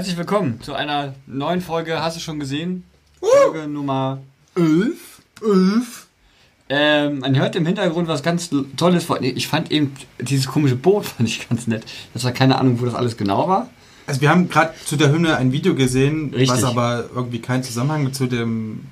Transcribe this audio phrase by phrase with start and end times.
[0.00, 2.02] Herzlich willkommen zu einer neuen Folge.
[2.02, 2.84] Hast du schon gesehen?
[3.20, 4.16] Folge Nummer
[4.56, 5.20] 11.
[5.42, 6.06] 11.
[6.70, 9.08] Ähm, man hört im Hintergrund was ganz Tolles.
[9.20, 11.84] Ich fand eben dieses komische Boot fand ich ganz nett.
[12.14, 13.68] Das war keine Ahnung, wo das alles genau war.
[14.06, 16.48] Also wir haben gerade zu der Hymne ein Video gesehen, Richtig.
[16.48, 18.86] was aber irgendwie keinen Zusammenhang zu dem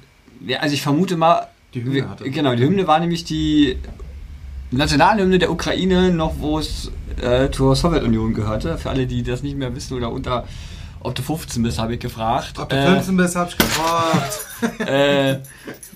[0.46, 2.30] Ja, also ich vermute mal, die Hymne hatte.
[2.30, 3.78] genau, die Hymne war nämlich die
[4.72, 6.92] Nationalhymne der Ukraine, noch wo es
[7.22, 8.76] äh, zur Sowjetunion gehörte.
[8.76, 10.46] Für alle, die das nicht mehr wissen oder unter,
[11.00, 12.58] ob du 15 bist, habe ich gefragt.
[12.58, 14.40] Ob du 15 bist, hab ich gefragt.
[14.80, 15.38] äh,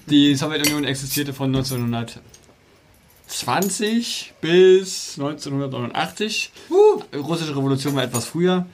[0.09, 6.53] die Sowjetunion existierte von 1920 bis 1989.
[6.71, 8.67] Uh, russische Revolution war etwas früher.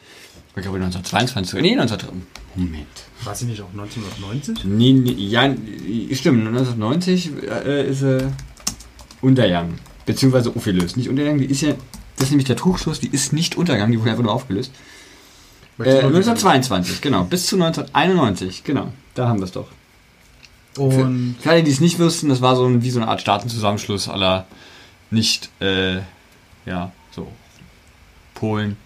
[0.56, 1.60] Ich glaube 1922.
[1.60, 1.98] Nee, 19...
[2.56, 2.86] Moment.
[3.22, 4.64] War sie nicht auch 1990?
[4.64, 5.54] Nee, nee, ja,
[6.12, 6.46] stimmt.
[6.46, 8.30] 1990 äh, ist sie
[9.20, 9.78] untergegangen.
[10.06, 10.96] Beziehungsweise aufgelöst.
[10.96, 11.74] Nicht untergegangen, die ist ja...
[12.16, 14.72] Das ist nämlich der Trugschluss, die ist nicht untergegangen, die wurde einfach nur aufgelöst.
[15.78, 17.24] Äh, 1922, genau.
[17.24, 18.92] Bis zu 1991, genau.
[19.14, 19.68] Da haben wir es doch.
[20.76, 23.20] Und Für alle, die es nicht wüssten, das war so ein, wie so eine Art
[23.20, 24.46] Staatenzusammenschluss aller
[25.10, 25.96] nicht, äh,
[26.66, 27.28] ja, so
[28.34, 28.76] Polen.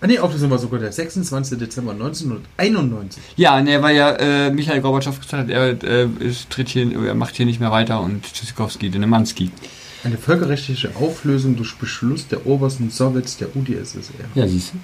[0.00, 1.58] Ah nee, Auflösung war sogar der 26.
[1.58, 3.22] Dezember 1991.
[3.36, 7.14] Ja, ne, weil ja äh, Michael Gorbatschow gesagt hat, er, äh, ist, tritt hier, er
[7.14, 9.50] macht hier nicht mehr weiter und Tschüssikowski, den Nemanski.
[10.04, 14.24] Eine völkerrechtliche Auflösung durch Beschluss der obersten Sowjets der UdSSR.
[14.34, 14.78] Ja, siehst du.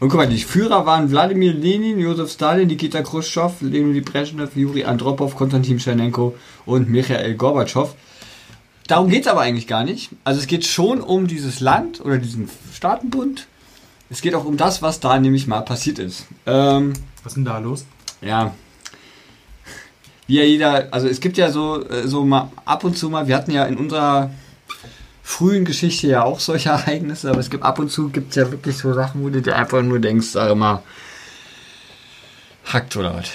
[0.00, 4.84] Und guck mal, die Führer waren Wladimir Lenin, Josef Stalin, Nikita Khrushchev, Leonid Brezhnev, Juri
[4.84, 6.34] Andropov, Konstantin Tschernenko
[6.64, 7.94] und Michael Gorbatschow.
[8.86, 10.10] Darum geht es aber eigentlich gar nicht.
[10.24, 13.46] Also es geht schon um dieses Land oder diesen Staatenbund.
[14.08, 16.26] Es geht auch um das, was da nämlich mal passiert ist.
[16.46, 17.84] Ähm, Was ist denn da los?
[18.22, 18.54] ja.
[20.26, 23.26] Wie ja jeder, also es gibt ja so, äh, so mal ab und zu mal,
[23.26, 24.30] wir hatten ja in unserer
[25.30, 28.50] frühen Geschichte ja auch solche Ereignisse, aber es gibt ab und zu gibt es ja
[28.50, 30.82] wirklich so Sachen, wo du dir einfach nur denkst, sag mal,
[32.72, 33.30] hackt oder was.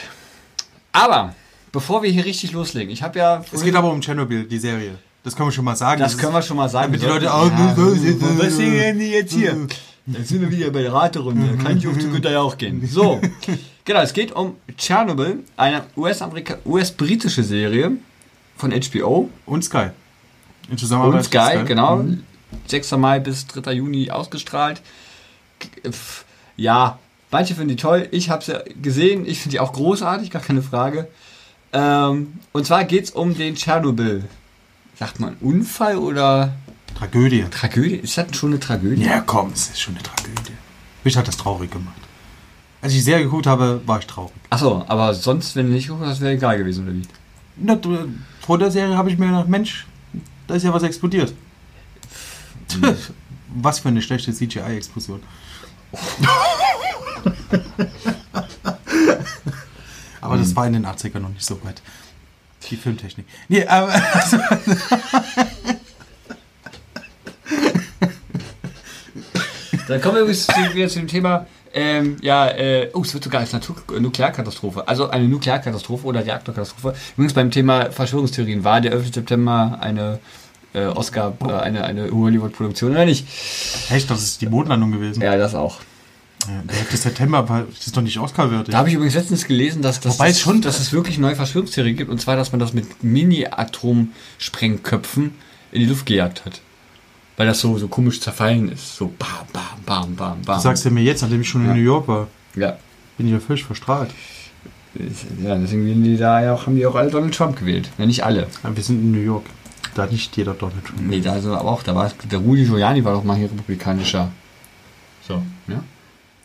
[0.92, 1.34] Aber,
[1.72, 3.44] bevor wir hier richtig loslegen, ich habe ja.
[3.52, 4.96] Es geht aber um Tschernobyl, die Serie.
[5.24, 6.00] Das können wir schon mal sagen.
[6.02, 6.92] das können wir schon mal sagen.
[6.92, 9.68] Damit die Leute auch- Ja, was denn die jetzt hier?
[10.06, 11.58] Dann sind wir wieder bei der Raterunde.
[11.64, 12.88] Kann ich auf zu Güter ja auch gehen.
[12.88, 13.20] So,
[13.86, 17.94] genau, es geht um Chernobyl, eine US-britische Serie
[18.56, 19.88] von HBO Und Sky.
[20.70, 21.98] In Zusammenarbeit und Sky, mit genau.
[21.98, 22.24] Mhm.
[22.68, 22.92] 6.
[22.92, 23.74] Mai bis 3.
[23.74, 24.82] Juni ausgestrahlt.
[26.58, 27.00] Ja,
[27.32, 28.08] manche finden die toll.
[28.12, 29.26] Ich habe sie gesehen.
[29.26, 31.08] Ich finde die auch großartig, gar keine Frage.
[31.74, 34.24] Ähm, und zwar geht es um den Tschernobyl.
[34.98, 36.54] Sagt man Unfall oder
[36.98, 37.46] Tragödie.
[37.52, 37.96] Tragödie?
[37.96, 39.04] Ist das schon eine Tragödie?
[39.04, 40.54] Ja, komm, es ist schon eine Tragödie.
[41.04, 41.96] Mich hat das traurig gemacht.
[42.82, 44.34] Als ich die Serie geguckt habe, war ich traurig.
[44.50, 47.02] Achso, aber sonst, wenn du nicht guckst, das wäre egal gewesen, oder wie?
[47.58, 47.78] Na,
[48.42, 49.86] vor der Serie habe ich mir gedacht, Mensch,
[50.48, 51.34] da ist ja was explodiert.
[53.56, 55.22] was für eine schlechte CGI-Explosion.
[60.22, 61.82] aber das war in den 80ern noch nicht so weit.
[62.70, 63.26] Die Filmtechnik.
[63.48, 64.38] Nee, aber also,
[69.88, 73.24] Dann kommen wir übrigens zu, wieder zu dem Thema, ähm, ja, äh, oh, es wird
[73.24, 76.96] sogar als Natur Nuklearkatastrophe, also eine Nuklearkatastrophe oder Reaktorkatastrophe.
[77.18, 79.14] Übrigens beim Thema Verschwörungstheorien, war der 11.
[79.14, 80.20] September eine
[80.74, 83.28] äh, Oscar, äh, eine, eine Hollywood-Produktion oder nicht?
[83.90, 85.22] echt, das ist die Mondlandung gewesen.
[85.22, 85.80] Ja, das auch.
[86.48, 86.96] Ja, Der 11.
[86.98, 88.72] September war das ist doch nicht Oscar-würdig.
[88.72, 91.18] Da habe ich übrigens letztens gelesen, dass, dass, Wobei es dass, schon- dass es wirklich
[91.18, 95.34] neue Verschwörungstheorien gibt, und zwar, dass man das mit Mini-Atomsprengköpfen
[95.72, 96.62] in die Luft gejagt hat.
[97.38, 98.96] Weil das so, so komisch zerfallen ist.
[98.96, 100.56] So bam, bam, bam, bam, bam.
[100.58, 101.72] Du sagst ja mir jetzt, nachdem ich schon Ja.
[101.72, 102.78] in New York war, ja.
[103.18, 104.12] bin ich ja völlig verstrahlt.
[105.44, 107.90] Ja, deswegen werden die da ja auch, haben die auch alle Donald Trump gewählt.
[107.98, 108.48] Ja, nicht alle.
[108.64, 109.46] Aber wir sind in New York.
[109.94, 111.02] Da hat nicht jeder Donald Trump.
[111.02, 114.32] Nee, da also aber auch, da war der Rudi Giuliani war doch mal hier republikanischer.
[115.28, 115.84] So, ja.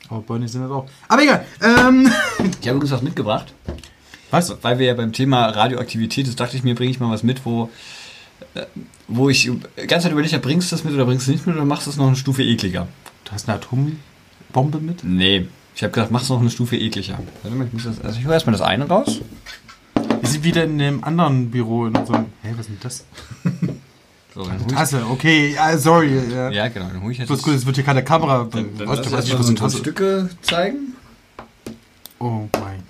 [0.08, 0.86] Aber Bernie sind das auch.
[1.06, 1.44] Aber egal.
[1.62, 2.10] Ähm,
[2.60, 3.52] Ich habe übrigens was mitgebracht,
[4.32, 4.56] was?
[4.62, 7.44] weil wir ja beim Thema Radioaktivität, das dachte ich mir, bringe ich mal was mit,
[7.46, 7.70] wo,
[9.08, 11.46] wo ich die ganze Zeit überlegt habe, bringst du das mit oder bringst du nicht
[11.46, 12.88] mit oder machst du es noch eine Stufe ekliger?
[13.24, 15.04] Du hast eine Atombombe mit?
[15.04, 15.46] Nee.
[15.74, 17.18] Ich habe gesagt, mach's noch eine Stufe ekliger.
[17.42, 19.20] Warte mal, ich muss das, also ich hole erstmal das eine raus.
[20.20, 22.26] Wir sind wieder in dem anderen Büro in unserem.
[22.42, 23.04] Hä, was ist denn das?
[24.32, 26.20] So, hol Tasse, okay, ja, sorry.
[26.32, 26.50] Ja.
[26.50, 27.30] ja, genau, dann hole ich jetzt.
[27.30, 28.46] Das ist gut, es wird hier keine Kamera.
[28.48, 29.78] Dann, dann weißt du, ich was ich was so.
[29.78, 30.94] Stücke zeigen.
[32.20, 32.82] Oh mein.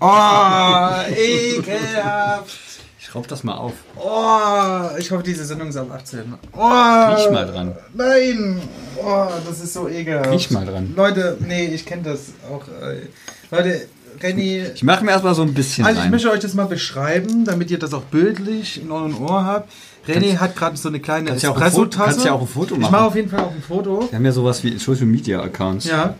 [0.00, 2.58] Oh, ekelhaft.
[3.08, 3.72] Ich raub das mal auf.
[3.96, 6.34] Oh, ich hoffe, diese Sendung ist am 18.
[6.52, 7.74] Oh, Riech mal dran.
[7.94, 8.60] Nein.
[9.02, 10.30] Oh, das ist so ekelhaft.
[10.30, 10.92] Riech mal dran.
[10.94, 12.64] Leute, nee, ich kenne das auch.
[12.68, 13.06] Äh,
[13.50, 13.86] Leute,
[14.20, 14.62] Renny.
[14.74, 16.10] Ich mache mir erstmal so ein bisschen Also ich rein.
[16.10, 19.72] möchte euch das mal beschreiben, damit ihr das auch bildlich in euren Ohr habt.
[20.06, 22.10] René Kannst- hat gerade so eine kleine kannst ja auch ein Foto- Espresso-Tasse.
[22.10, 22.92] kannst ja auch ein Foto Ich machen.
[22.92, 24.06] mache auf jeden Fall auch ein Foto.
[24.10, 25.86] Wir haben ja sowas wie Social Media Accounts.
[25.86, 26.14] Ja.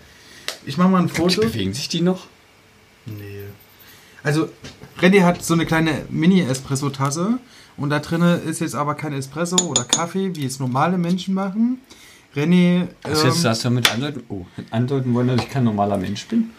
[0.65, 1.43] ich mache mal ein Foto.
[1.43, 2.27] Bewegen sich die noch?
[3.07, 3.38] Nee.
[4.23, 4.49] Also,
[5.01, 7.39] René hat so eine kleine Mini-Espresso-Tasse
[7.77, 11.79] und da drin ist jetzt aber kein Espresso oder Kaffee, wie es normale Menschen machen.
[12.35, 12.89] René.
[13.03, 16.27] Das ähm, jetzt hast du mit andeuten, oh, andeuten wollen, dass ich kein normaler Mensch
[16.27, 16.51] bin?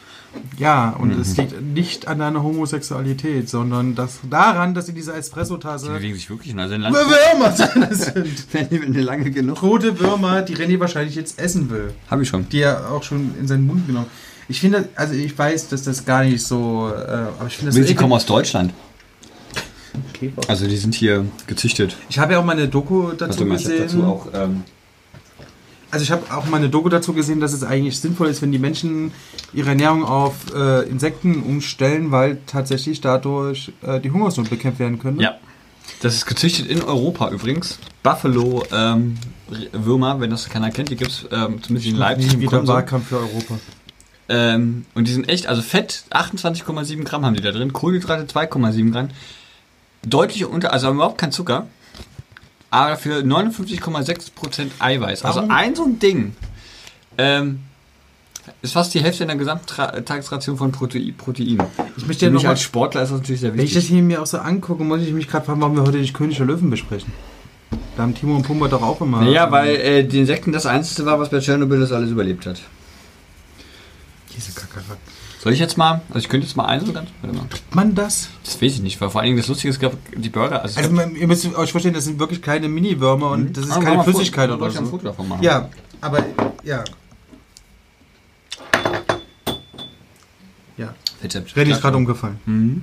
[0.58, 5.20] Ja, und es liegt nicht an deiner Homosexualität, sondern das daran, dass in dieser Die
[5.20, 6.56] Espresso-Tasse bewegen sich wirklich.
[6.56, 8.46] Also lang, Würmer sind.
[8.54, 9.62] wenn die, wenn die lange genug.
[9.64, 11.94] Rote Würmer, die René wahrscheinlich jetzt essen will.
[12.12, 12.48] Habe ich schon.
[12.50, 14.08] Die er auch schon in seinen Mund genommen.
[14.50, 17.76] Ich finde, also ich weiß, dass das gar nicht so, äh, aber ich finde das
[17.76, 18.74] Sie so kommen aus Deutschland.
[20.22, 20.34] eklig.
[20.48, 21.96] Also die sind hier gezüchtet.
[22.10, 23.84] Ich habe ja auch mal eine Doku dazu Warte mal, ich hab gesehen.
[23.84, 24.28] dazu auch.
[24.34, 24.64] Ähm,
[25.92, 28.52] Also ich habe auch mal eine Doku dazu gesehen, dass es eigentlich sinnvoll ist, wenn
[28.52, 29.12] die Menschen
[29.54, 35.20] ihre Ernährung auf äh, Insekten umstellen, weil tatsächlich dadurch äh, die Hungersnot bekämpft werden können.
[35.20, 35.38] ja.
[36.02, 37.80] Das ist gezüchtet in Europa übrigens.
[38.04, 39.18] Buffalo ähm,
[39.74, 42.40] Würmer, wenn das keiner kennt, die gibt es ähm, zumindest in Leipzig.
[42.40, 42.66] Wieder.
[42.68, 43.60] Wahlkampf für Europa.
[44.30, 48.92] Ähm, und die sind echt, also Fett 28,7 Gramm haben die da drin, Kohlenhydrate 2,7
[48.92, 49.10] Gramm.
[50.06, 51.68] Deutlich unter, also haben überhaupt kein Zucker,
[52.70, 55.26] aber dafür 59,6% Eiweiß.
[55.26, 55.52] Also Warum?
[55.52, 56.36] ein so ein Ding
[57.18, 57.60] ähm,
[58.62, 61.16] ist fast die Hälfte in der Gesamttagesration von Protein.
[61.98, 63.96] Ich möchte ja noch als Sportler ist das natürlich sehr wenn ich das wichtig.
[63.96, 66.38] hier mir auch so angucke, muss ich mich gerade fragen, warum wir heute nicht König
[66.38, 67.12] der Löwen besprechen.
[67.98, 69.22] Da haben Timo und Pumba doch auch immer.
[69.22, 72.62] Naja, weil äh, die Insekten das Einzige war, was bei Tschernobyl das alles überlebt hat.
[74.40, 74.98] Diese Kakerlaken.
[75.44, 77.46] Soll ich jetzt mal, also ich könnte jetzt mal einen so ganz, warte mal.
[77.50, 78.30] Kriegt man das?
[78.46, 79.82] Das weiß ich nicht, weil vor allen Dingen das Lustige ist,
[80.16, 83.56] die Burger, also, Also man- ihr müsst euch verstehen, das sind wirklich kleine Mini-Würmer und
[83.58, 84.92] das ist mach keine Flüssigkeit oder soll ich ein so.
[84.92, 85.44] Foto davon machen?
[85.44, 85.70] Ja,
[86.00, 86.26] aber
[86.64, 86.84] ja.
[90.78, 91.52] Ja, Rezept.
[91.58, 92.40] René ist gerade umgefallen.
[92.46, 92.82] Mhm.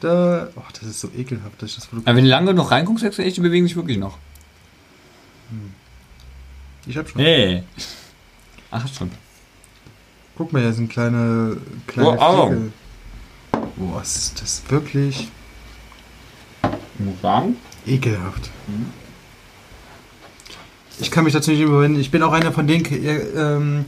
[0.00, 2.02] Da, oh, das ist so ekelhaft, dass ich das Foto.
[2.04, 4.18] Aber wenn du lange noch reinguckst, sagst du echt, die bewegen sich wirklich noch.
[6.86, 7.20] Ich hab schon.
[7.22, 7.62] Hey.
[8.70, 9.10] Ach, schon.
[10.36, 12.52] Guck mal, hier sind kleine, kleine Oh.
[13.76, 15.28] Boah, ist das wirklich
[17.22, 17.56] sagen.
[17.86, 18.50] ekelhaft.
[21.00, 22.00] Ich kann mich dazu nicht überwinden.
[22.00, 23.84] Ich bin auch einer von denen, äh, ähm,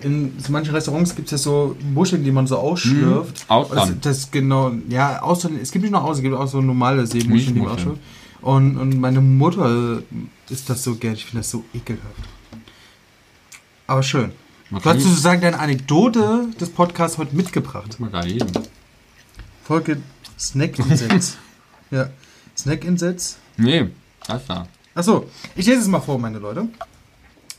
[0.00, 3.44] in so manchen Restaurants gibt es ja so Muscheln, die man so ausschlürft.
[3.44, 3.50] Mhm.
[3.50, 3.98] Austern.
[4.02, 7.06] Das, das genau, ja, Austern, es gibt nicht nur Austern, es gibt auch so normale
[7.06, 8.00] Seemuscheln, die man ausschlürft.
[8.40, 10.02] Und, und meine Mutter
[10.50, 12.28] ist das so gern, ich finde das so ekelhaft.
[13.86, 14.32] Aber schön.
[14.70, 17.98] Du hast sozusagen deine Anekdote des Podcasts heute mitgebracht.
[18.00, 18.50] mal gerade lesen.
[19.62, 19.98] Folge
[20.38, 21.36] Snack-Insets.
[21.90, 22.08] ja,
[22.56, 23.38] Snack-Insets.
[23.56, 23.88] Nee,
[24.26, 24.66] das da.
[24.94, 26.68] Achso, ich lese es mal vor, meine Leute.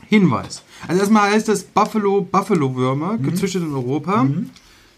[0.08, 0.62] Hinweis.
[0.86, 4.26] Also erstmal heißt es Buffalo Buffalo Würmer, gezüchtet in Europa.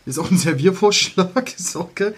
[0.06, 2.12] Ist auch ein Serviervorschlag, ist okay.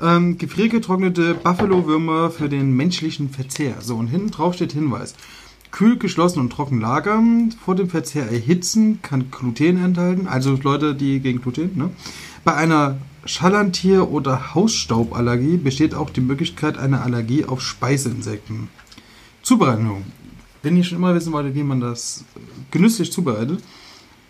[0.00, 3.76] Ähm, gefriergetrocknete Buffalo-Würmer für den menschlichen Verzehr.
[3.80, 5.14] So, und hinten drauf steht Hinweis.
[5.74, 7.52] Kühl, geschlossen und trocken lagern.
[7.64, 10.28] Vor dem Verzehr erhitzen, kann Gluten enthalten.
[10.28, 11.90] Also Leute, die gegen Gluten, ne?
[12.44, 18.68] Bei einer Schallantier- oder Hausstauballergie besteht auch die Möglichkeit einer Allergie auf Speiseinsekten.
[19.42, 20.04] Zubereitung.
[20.62, 22.40] Wenn ihr schon immer wissen wolltet, wie man das äh,
[22.70, 23.60] genüsslich zubereitet,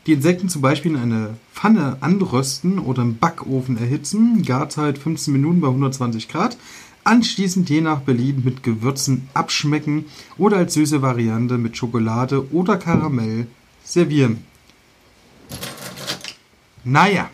[0.06, 5.60] die Insekten zum Beispiel in eine Pfanne anrösten oder im Backofen erhitzen, Garzeit 15 Minuten
[5.60, 6.56] bei 120 Grad,
[7.04, 10.06] anschließend je nach Belieben mit Gewürzen abschmecken
[10.38, 13.46] oder als süße Variante mit Schokolade oder Karamell
[13.84, 14.44] servieren.
[16.84, 17.30] Naja,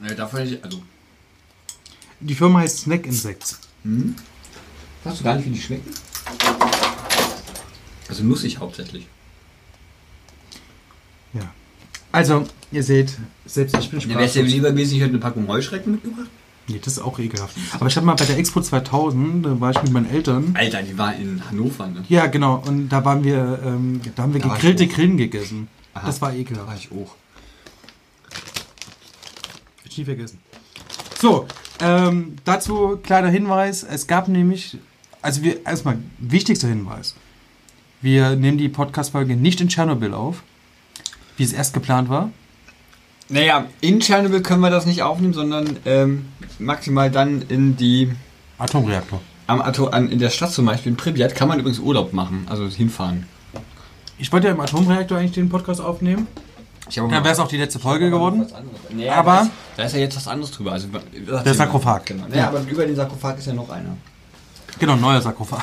[0.00, 0.80] Nee, dafür ich, also.
[2.20, 3.58] die Firma heißt Snack Insects.
[5.04, 5.90] Weißt du gar nicht, wie die schmecken?
[8.08, 9.06] Also nussig hauptsächlich.
[11.34, 11.52] Ja.
[12.12, 14.52] Also, ihr seht, selbst ich bin Ja, wärst du sprachlos.
[14.54, 16.30] lieber gewesen, ich hätte eine Packung Heuschrecken mitgebracht?
[16.68, 17.56] Nee, das ist auch ekelhaft.
[17.72, 20.54] Aber ich habe mal bei der Expo 2000, da war ich mit meinen Eltern.
[20.54, 22.04] Alter, die war in Hannover, ne?
[22.08, 22.62] Ja, genau.
[22.66, 24.86] Und da waren wir, ähm, da haben wir Da gegrillte.
[24.86, 25.68] Grillen gegessen.
[25.94, 26.06] Aha.
[26.06, 26.78] Das war Da war ekelhaft.
[26.78, 27.14] ich auch.
[29.78, 30.38] Hab ich nie vergessen.
[31.18, 31.46] So,
[31.80, 33.82] ähm, dazu kleiner Hinweis.
[33.82, 34.76] Es gab nämlich,
[35.22, 37.14] also wir, erstmal, wichtigster Hinweis.
[38.02, 40.42] Wir nehmen die Podcast-Folge nicht in Tschernobyl auf,
[41.36, 42.30] wie es erst geplant war.
[43.28, 46.26] Naja, in Tschernobyl können wir das nicht aufnehmen, sondern ähm,
[46.58, 48.12] maximal dann in die
[48.58, 49.20] Atomreaktor.
[49.46, 52.46] am Atom, an, in der Stadt zum Beispiel, in Pripyat, kann man übrigens Urlaub machen,
[52.48, 53.26] also hinfahren.
[54.18, 56.26] Ich wollte ja im Atomreaktor eigentlich den Podcast aufnehmen.
[56.90, 58.46] Ich habe Dann wäre es auch die letzte Folge geworden.
[58.90, 60.72] Nee, Aber- da ist, da ist ja jetzt was anderes drüber.
[60.72, 60.88] Also,
[61.44, 62.06] Der Sarkophag.
[62.06, 62.24] Genau.
[62.34, 63.94] Ja, aber über den Sarkophag ist ja noch einer.
[64.78, 65.62] Genau, neuer Sarkophag.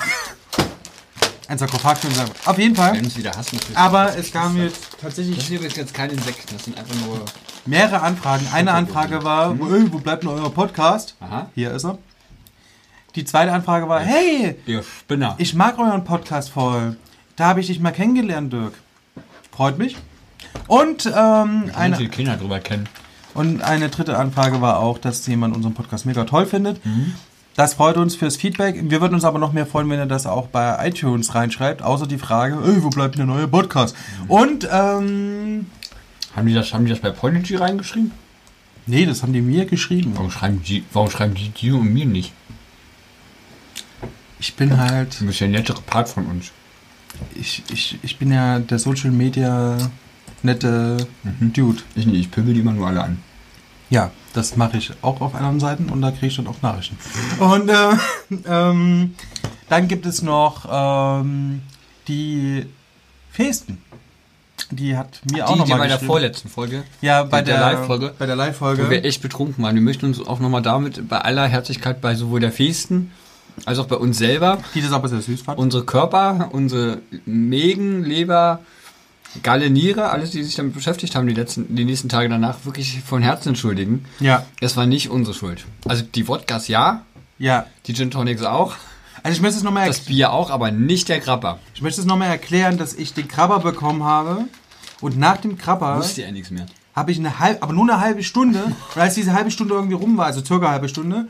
[1.47, 2.47] Ein Sarkophag für den Sarkophag.
[2.47, 2.93] Auf jeden Fall.
[2.93, 3.59] werden uns wieder hassen.
[3.73, 7.25] Aber es kam jetzt Das tatsächlich sind übrigens jetzt keine Insekten, das sind einfach nur.
[7.65, 8.45] Mehrere Anfragen.
[8.53, 11.15] Eine Anfrage war, "Ey, wo bleibt denn euer Podcast?
[11.19, 11.49] Aha.
[11.55, 11.97] Hier ist er.
[13.15, 15.35] Die zweite Anfrage war, hey, Ihr Spinner.
[15.37, 16.97] ich mag euren Podcast voll.
[17.37, 18.73] Da habe ich dich mal kennengelernt, Dirk.
[19.55, 19.95] Freut mich.
[20.67, 22.87] Und ähm, Eine eine, die Kinder drüber kennen.
[23.33, 26.81] und eine dritte Anfrage war auch, dass jemand unseren Podcast mega toll findet.
[27.55, 28.89] Das freut uns fürs Feedback.
[28.89, 31.81] Wir würden uns aber noch mehr freuen, wenn ihr das auch bei iTunes reinschreibt.
[31.81, 33.95] Außer die Frage, ey, wo bleibt denn der neue Podcast?
[34.27, 35.67] Und, ähm,
[36.35, 38.11] Haben die das, haben die das bei Podigy reingeschrieben?
[38.87, 40.11] nee, das haben die mir geschrieben.
[40.15, 42.33] Warum schreiben die, warum schreiben die dir und mir nicht?
[44.39, 46.51] Ich bin halt, Du bist ja der nettere Part von uns.
[47.35, 49.77] ich, ich, ich bin ja der Social Media
[50.43, 51.07] nette
[51.39, 51.81] Dude.
[51.95, 53.23] Ich nicht, ich pöbel die immer nur alle an.
[53.89, 56.97] Ja, das mache ich auch auf anderen Seiten und da kriege ich dann auch Nachrichten.
[57.39, 57.91] Und äh,
[58.45, 59.15] ähm,
[59.69, 61.61] dann gibt es noch ähm,
[62.07, 62.65] die
[63.31, 63.77] Festen.
[64.71, 66.07] Die hat mir auch die, die nochmal bei der geschrieben.
[66.07, 69.03] vorletzten Folge, Ja, bei der der, Live-Folge, Bei der wo wir Live-Folge.
[69.03, 69.75] echt betrunken waren.
[69.75, 73.11] Wir möchten uns auch nochmal damit bei aller Herzlichkeit bei sowohl der Festen
[73.65, 75.57] als auch bei uns selber Die das aber sehr süß fand.
[75.59, 78.59] unsere Körper, unsere Mägen, Leber,
[79.43, 83.01] Galle, Niere, alles, die sich damit beschäftigt haben, die, letzten, die nächsten Tage danach, wirklich
[83.05, 84.05] von Herzen entschuldigen.
[84.19, 85.65] Ja, Es war nicht unsere Schuld.
[85.87, 87.03] Also die Wodkas ja,
[87.37, 87.65] ja.
[87.87, 88.75] die Gin Tonics auch,
[89.25, 91.57] Also ich möchte es nochmal das Bier auch, aber nicht der Grappa.
[91.73, 94.45] ich möchte es noch mal erklären, dass ich den Krabber bekommen habe
[95.01, 96.67] und nach dem Krabber Wusste ja nichts mehr.
[96.95, 98.63] habe ich eine halbe, aber nur eine halbe Stunde.
[98.63, 101.27] Und als diese halbe Stunde irgendwie rum war, also circa eine halbe Stunde,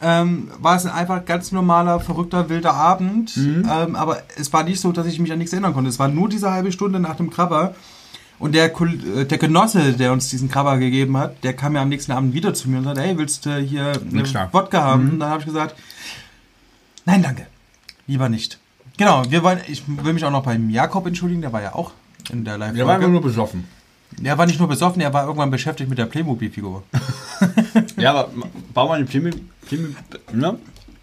[0.00, 3.36] ähm, war es ein einfach ganz normaler, verrückter, wilder Abend.
[3.36, 5.88] Ähm, aber es war nicht so, dass ich mich an nichts erinnern konnte.
[5.88, 7.76] Es war nur diese halbe Stunde nach dem Krabber.
[8.40, 11.90] Und der, äh, der Genosse, der uns diesen Krabber gegeben hat, der kam ja am
[11.90, 14.48] nächsten Abend wieder zu mir und sagte, hey, willst du hier eine klar.
[14.50, 15.10] Wodka haben?
[15.12, 15.76] Und dann habe ich gesagt,
[17.06, 17.46] nein, danke.
[18.06, 18.58] Lieber nicht.
[18.98, 21.92] Genau, wir wollen, ich will mich auch noch beim Jakob entschuldigen, der war ja auch
[22.30, 23.64] in der live Wir waren immer nur besoffen.
[24.22, 26.82] er war nicht nur besoffen, er war irgendwann beschäftigt mit der Playmobil-Figur.
[27.98, 28.30] Ja, aber
[28.72, 29.96] bau mal eine Playmobil, Playmobil,
[30.32, 30.58] ne?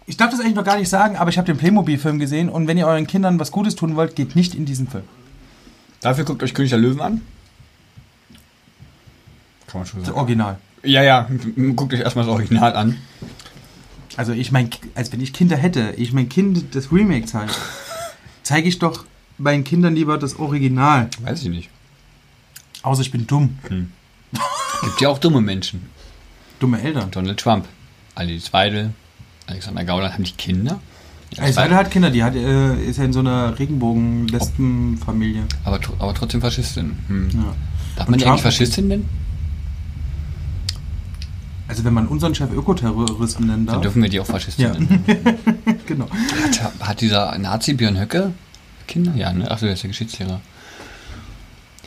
[0.06, 2.66] Ich darf das eigentlich noch gar nicht sagen, aber ich habe den Playmobil-Film gesehen und
[2.66, 5.04] wenn ihr euren Kindern was Gutes tun wollt, geht nicht in diesen Film.
[6.00, 7.20] Dafür guckt euch König der Löwen an.
[9.66, 10.18] Kann man schon Das sagen.
[10.18, 10.58] Original.
[10.82, 11.28] Ja, ja,
[11.74, 12.98] guckt euch erstmal das Original an.
[14.16, 17.52] Also ich mein, als wenn ich Kinder hätte, ich mein Kind das Remake zeige,
[18.42, 19.04] zeige ich doch
[19.38, 21.08] meinen Kindern lieber das Original.
[21.22, 21.70] Weiß ich nicht.
[22.82, 23.58] Außer ich bin dumm.
[24.82, 25.82] Gibt ja auch dumme Menschen.
[26.60, 27.10] Dumme Eltern.
[27.10, 27.66] Donald Trump,
[28.14, 28.92] Alice Weidel,
[29.46, 30.80] Alexander Gauland, haben die Kinder?
[31.38, 35.42] Alice Weidel hat Kinder, die hat, äh, ist ja in so einer Regenbogen-Lesben-Familie.
[35.64, 36.96] aber, aber trotzdem Faschistin.
[37.08, 37.30] Hm.
[37.32, 37.54] Ja.
[37.96, 39.08] Darf Und man die Trump- eigentlich Faschistin nennen?
[41.74, 43.82] Also wenn man unseren Chef Ökoterroristen nennen Dann darf.
[43.82, 44.72] dürfen wir die auch Faschistin Ja.
[44.74, 45.04] nennen.
[45.86, 46.06] genau.
[46.62, 48.30] Hat, hat dieser Nazi Björn Höcke
[48.86, 49.12] Kinder?
[49.16, 49.50] Ja, ne?
[49.50, 50.40] Achso, der ist der Geschichtslehrer.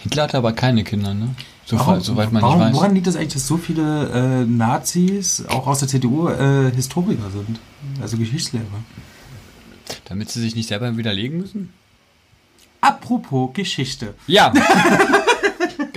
[0.04, 1.30] Hitler hatte aber keine Kinder, ne?
[1.66, 2.76] So, Warum- soweit man warum, nicht weiß.
[2.76, 7.30] Woran liegt das eigentlich, dass so viele äh, Nazis, auch aus der CDU, äh, Historiker
[7.32, 7.58] sind?
[8.02, 8.66] Also Geschichtslehrer.
[10.04, 11.72] Damit sie sich nicht selber widerlegen müssen?
[12.82, 14.16] Apropos Geschichte.
[14.28, 14.52] Ja.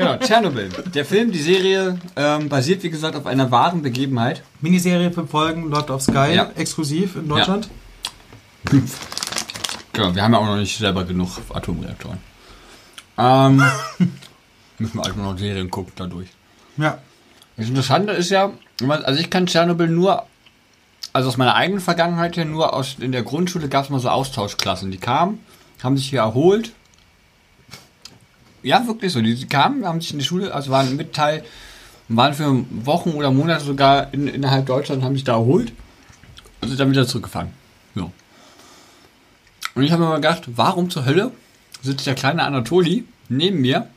[0.04, 0.68] genau, Tschernobyl.
[0.94, 4.42] Der Film, die Serie, ähm, basiert wie gesagt auf einer wahren Begebenheit.
[4.60, 6.50] Miniserie, fünf Folgen, läuft auf Sky, Ja.
[6.56, 7.68] exklusiv in Deutschland.
[9.92, 12.18] Genau, wir haben ja auch noch nicht selber genug Atomreaktoren.
[13.18, 13.62] Ähm,
[14.78, 16.28] müssen wir also noch Serien gucken dadurch.
[16.76, 16.98] Ja.
[17.56, 18.50] Das Interessante ist ja,
[18.88, 20.24] also ich kann Tschernobyl nur,
[21.12, 24.08] also aus meiner eigenen Vergangenheit her, nur aus, in der Grundschule gab es mal so
[24.08, 24.90] Austauschklassen.
[24.90, 25.40] Die kamen,
[25.82, 26.72] haben sich hier erholt.
[28.62, 29.20] Ja, wirklich so.
[29.20, 31.44] Die kamen, haben sich in die Schule, also waren mit Teil,
[32.08, 35.72] waren für Wochen oder Monate sogar in, innerhalb Deutschlands, haben sich da erholt
[36.60, 37.50] und sind dann wieder zurückgefahren.
[37.94, 38.10] So.
[39.74, 41.30] Und ich habe mir mal gedacht, warum zur Hölle
[41.82, 43.88] sitzt der kleine Anatoli neben mir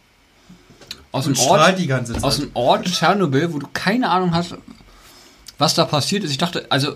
[1.11, 1.77] aus dem Ort,
[2.21, 4.55] aus dem Ort Tschernobyl, wo du keine Ahnung hast,
[5.57, 6.31] was da passiert ist.
[6.31, 6.95] Ich dachte, also,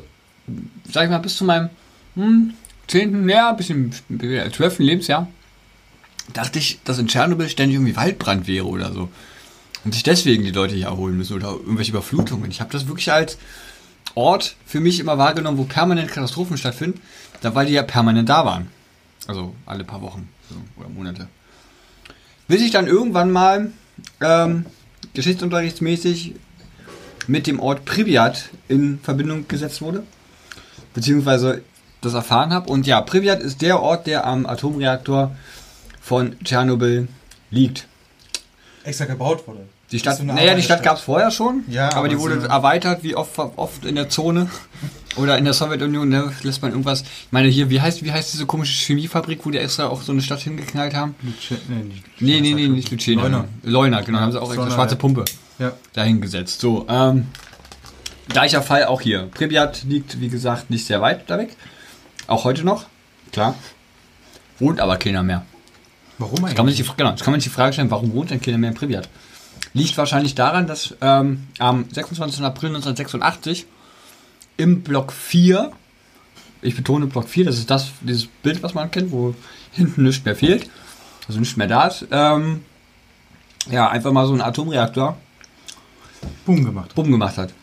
[0.91, 1.69] sag ich mal, bis zu meinem
[2.15, 2.53] hm,
[2.87, 4.79] 10., ja, bisschen 12.
[4.79, 5.27] Lebensjahr,
[6.33, 9.09] dachte ich, dass in Tschernobyl ständig irgendwie Waldbrand wäre oder so.
[9.83, 12.51] Und sich deswegen die Leute hier erholen müssen oder irgendwelche Überflutungen.
[12.51, 13.37] Ich habe das wirklich als
[14.15, 16.99] Ort für mich immer wahrgenommen, wo permanent Katastrophen stattfinden,
[17.41, 18.67] da weil die ja permanent da waren.
[19.27, 21.27] Also alle paar Wochen so, oder Monate.
[22.47, 23.71] Bis ich dann irgendwann mal
[24.21, 24.65] ähm,
[25.13, 26.35] geschichtsunterrichtsmäßig
[27.27, 30.03] mit dem Ort Pripyat in Verbindung gesetzt wurde.
[30.93, 31.61] Beziehungsweise
[32.01, 32.69] das erfahren habe.
[32.69, 35.35] Und ja, Pripyat ist der Ort, der am Atomreaktor
[36.07, 37.07] von Tschernobyl
[37.51, 37.85] liegt.
[38.85, 39.67] Extra gebaut wurde.
[39.91, 42.41] Die Stadt, So naja, die Stadt gab es vorher schon, Ja, aber die aber wurde
[42.41, 44.49] so- erweitert, wie oft, oft in der Zone
[45.17, 47.01] oder in der Sowjetunion, da lässt man irgendwas.
[47.01, 50.11] Ich meine, hier, wie heißt, wie heißt diese komische Chemiefabrik, wo die extra auch so
[50.13, 51.15] eine Stadt hingeknallt haben?
[51.23, 53.23] Luce- nee, Nee, nee, nee, nicht Lucena.
[53.23, 53.45] Leuna.
[53.63, 54.99] Leuna, genau, haben sie auch extra Leuna, schwarze ja.
[54.99, 55.25] Pumpe
[55.59, 55.73] Ja.
[55.93, 56.59] dahingesetzt.
[56.61, 57.27] So, ähm,
[58.29, 59.23] gleicher Fall auch hier.
[59.33, 61.55] Pripyat liegt, wie gesagt, nicht sehr weit da weg.
[62.27, 62.85] Auch heute noch,
[63.33, 63.55] klar.
[64.59, 65.45] Wohnt aber keiner mehr.
[66.17, 68.31] Warum Das kann, man sich, genau, das kann man sich die Frage stellen, warum wohnt
[68.31, 69.09] denn keiner mehr in Pripyat?
[69.73, 72.41] Liegt wahrscheinlich daran, dass ähm, am 26.
[72.43, 73.65] April 1986
[74.57, 75.71] im Block 4,
[76.61, 79.35] ich betone Block 4, das ist das, dieses Bild, was man kennt, wo
[79.71, 80.69] hinten nichts mehr fehlt,
[81.27, 82.63] also nichts mehr da ist, ähm,
[83.69, 85.17] ja, einfach mal so ein Atomreaktor
[86.45, 86.95] Boom gemacht.
[86.95, 87.53] Bumm gemacht hat.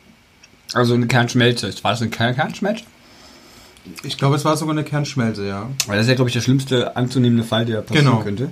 [0.73, 1.73] Also eine Kernschmelze.
[1.83, 2.85] War das eine Kern Kernschmelze?
[4.03, 5.69] Ich glaube, es war sogar eine Kernschmelze, ja.
[5.87, 8.23] Weil das ist ja, glaube ich, der schlimmste anzunehmende Fall, der passieren Genau.
[8.23, 8.51] könnte.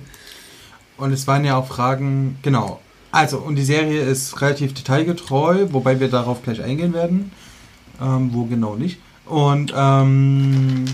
[0.97, 2.79] Und es waren ja auch Fragen, genau.
[3.11, 7.31] Also, und die Serie ist relativ detailgetreu, wobei wir darauf gleich eingehen werden.
[8.01, 8.99] Ähm, wo genau nicht.
[9.25, 10.85] Und ähm,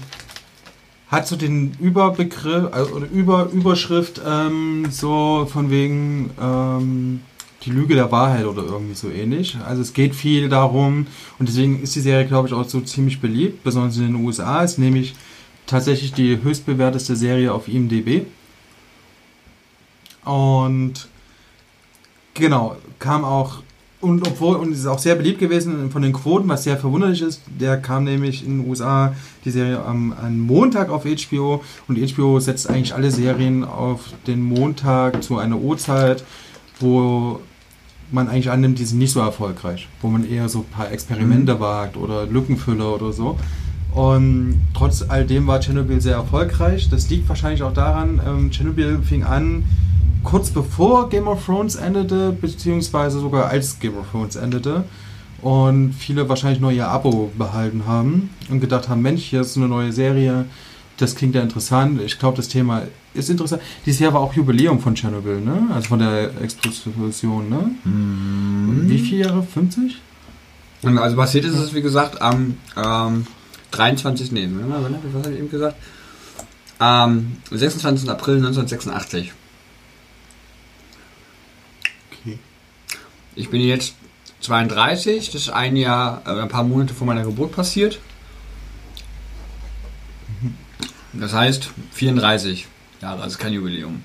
[1.10, 7.22] hat so den Überbegriff, also, oder Über, Überschrift ähm, so von wegen ähm,
[7.66, 9.58] die Lüge der Wahrheit oder irgendwie so ähnlich.
[9.66, 13.20] Also es geht viel darum und deswegen ist die Serie, glaube ich, auch so ziemlich
[13.20, 14.64] beliebt, besonders in den USA.
[14.64, 15.16] Ist nämlich
[15.66, 18.26] tatsächlich die höchstbewerteste Serie auf IMDb.
[20.24, 21.08] Und
[22.34, 23.64] genau, kam auch,
[24.02, 27.42] und obwohl, und ist auch sehr beliebt gewesen von den Quoten, was sehr verwunderlich ist,
[27.48, 32.40] der kam nämlich in den USA die Serie am, am Montag auf HBO und HBO
[32.40, 36.24] setzt eigentlich alle Serien auf den Montag zu einer Uhrzeit,
[36.80, 37.42] wo
[38.12, 41.60] man eigentlich annimmt, die sind nicht so erfolgreich, wo man eher so ein paar Experimente
[41.60, 43.38] wagt oder Lückenfüller oder so.
[43.94, 46.90] Und trotz all dem war Tschernobyl sehr erfolgreich.
[46.90, 49.64] Das liegt wahrscheinlich auch daran, ähm, Tschernobyl fing an
[50.24, 54.84] kurz bevor Game of Thrones endete, beziehungsweise sogar als Game of Thrones endete.
[55.42, 59.70] Und viele wahrscheinlich nur ihr Abo behalten haben und gedacht haben, Mensch, hier ist eine
[59.70, 60.46] neue Serie,
[60.98, 62.02] das klingt ja interessant.
[62.02, 63.62] Ich glaube, das Thema ist interessant.
[63.86, 65.70] Dieses Jahr war auch Jubiläum von Tschernobyl, ne?
[65.74, 67.72] Also von der Explosion, ne?
[68.88, 69.44] Wie viele Jahre?
[69.44, 69.98] 50?
[70.82, 73.28] Und Also passiert ist es, wie gesagt, am ähm,
[73.72, 74.32] 23.
[74.32, 75.76] Nee, was habe ich eben gesagt?
[76.78, 78.10] Am 26.
[78.10, 79.34] April 1986.
[82.12, 82.40] Okay.
[83.36, 83.96] Ich bin jetzt
[84.42, 88.00] 32, das ist ein Jahr, äh, ein paar Monate vor meiner Geburt passiert.
[91.12, 92.68] Das heißt 34
[93.02, 94.02] Jahre, also kein Jubiläum.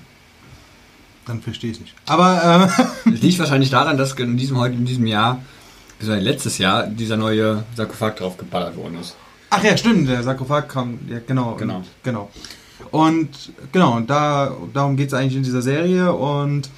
[1.25, 1.93] Dann verstehe ich nicht.
[2.05, 2.69] Aber,
[3.05, 5.41] äh, Es liegt wahrscheinlich daran, dass in diesem heute in diesem Jahr,
[5.97, 9.15] beziehungsweise letztes Jahr, dieser neue Sarkophag drauf geballert worden ist.
[9.49, 11.55] ach ja, stimmt, der Sarkophag kam, ja, genau.
[11.55, 11.77] Genau.
[11.77, 12.29] Und, genau.
[12.91, 13.29] Und
[13.71, 16.69] genau, und da, darum geht es eigentlich in dieser Serie und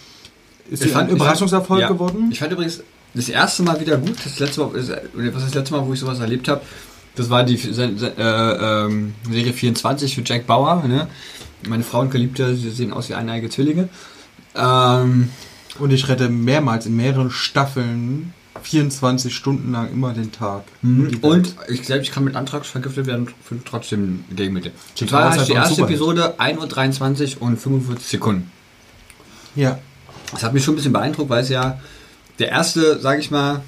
[0.69, 1.87] ist Ich fand- ein Überraschungserfolg fand- ja.
[1.89, 2.29] geworden.
[2.31, 2.81] Ich fand übrigens
[3.13, 5.93] das erste Mal wieder gut, das letzte Mal, ist- was ist das letzte Mal, wo
[5.93, 6.61] ich sowas erlebt habe,
[7.15, 7.81] das war die äh,
[8.21, 10.83] ähm, Serie 24 für Jack Bauer.
[10.87, 11.07] Ne?
[11.67, 13.89] Meine Frau und Geliebte, sie sehen aus wie eineige Zwillinge.
[14.55, 15.29] Ähm,
[15.79, 20.63] Und ich rette mehrmals in mehreren Staffeln 24 Stunden lang immer den Tag.
[20.81, 21.19] Mhm.
[21.21, 24.71] und ich glaube, ich kann mit Antrags vergiftet werden für trotzdem Gegenmittel.
[24.99, 25.83] Und zwar ist die erste.
[25.83, 28.51] Episode 1.23 Uhr und 45 Sekunden.
[29.55, 29.77] ja,
[30.31, 31.79] Das hat mich schon ein bisschen beeindruckt, weil es ja
[32.39, 33.61] der erste, sage ich mal,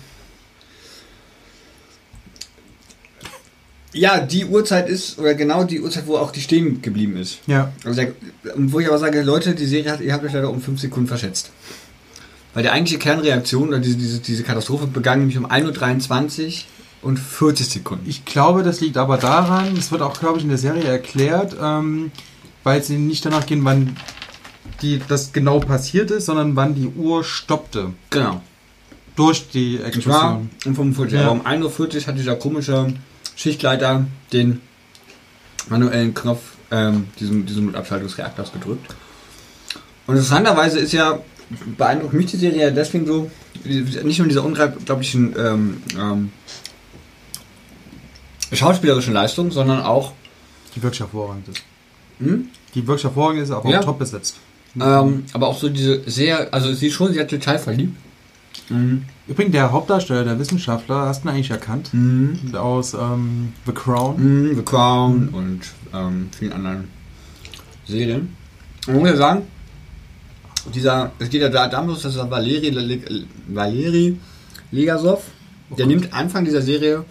[3.93, 7.39] ja, die Uhrzeit ist, oder genau die Uhrzeit, wo auch die stehen geblieben ist.
[7.47, 7.71] ja.
[7.83, 8.13] Also der,
[8.55, 11.07] wo ich aber sage, Leute, die Serie hat, ihr habt euch leider um 5 Sekunden
[11.07, 11.51] verschätzt.
[12.53, 16.53] Weil die eigentliche Kernreaktion oder diese, diese, diese Katastrophe begann nämlich um 1.23 Uhr
[17.01, 18.09] und 40 Sekunden.
[18.09, 21.55] Ich glaube, das liegt aber daran, es wird auch, glaube ich, in der Serie erklärt,
[21.61, 22.11] ähm,
[22.63, 23.95] weil sie nicht danach gehen, wann
[24.81, 27.93] die, das genau passiert ist, sondern wann die Uhr stoppte.
[28.09, 28.41] genau.
[29.15, 30.49] Durch die Und zwar Explosion.
[30.65, 31.13] um 45.
[31.13, 31.21] Ja.
[31.23, 32.93] Aber um 1.40 Uhr hat dieser komische
[33.39, 34.59] Schichtleiter den
[35.69, 38.85] manuellen Knopf ähm, diesem, diesem Notabschaltungsreaktors gedrückt.
[40.07, 41.19] Und interessanterweise ist ja,
[41.77, 43.31] beeindruckt mich die Serie ja deswegen so,
[43.63, 46.31] nicht nur dieser unglaublichen ähm, ähm,
[48.51, 50.11] schauspielerischen Leistung, sondern auch,
[50.75, 51.61] Die wirklich hervorragend ist.
[52.19, 52.49] hm?
[52.75, 53.79] Die wirklich hervorragend ist, aber Ja.
[53.79, 54.35] auch top besetzt.
[54.79, 57.95] ähm, aber auch so diese sehr, also sie ist schon sehr detailverliebt.
[58.69, 59.03] Mhm.
[59.27, 61.89] Übrigens, der Hauptdarsteller, der Wissenschaftler, hast du ihn eigentlich erkannt?
[61.93, 62.53] Mhm.
[62.55, 64.15] Aus ähm, The Crown.
[64.51, 65.61] Mhm, The Crown und
[65.93, 66.87] ähm, vielen anderen
[67.87, 68.35] Serien.
[68.87, 69.41] Man muss ja sagen,
[70.73, 74.17] dieser, es geht ja da darum, dass der Valeri, Le- Valeri
[74.71, 75.23] Legasov,
[75.77, 77.05] der nimmt Anfang dieser Serie,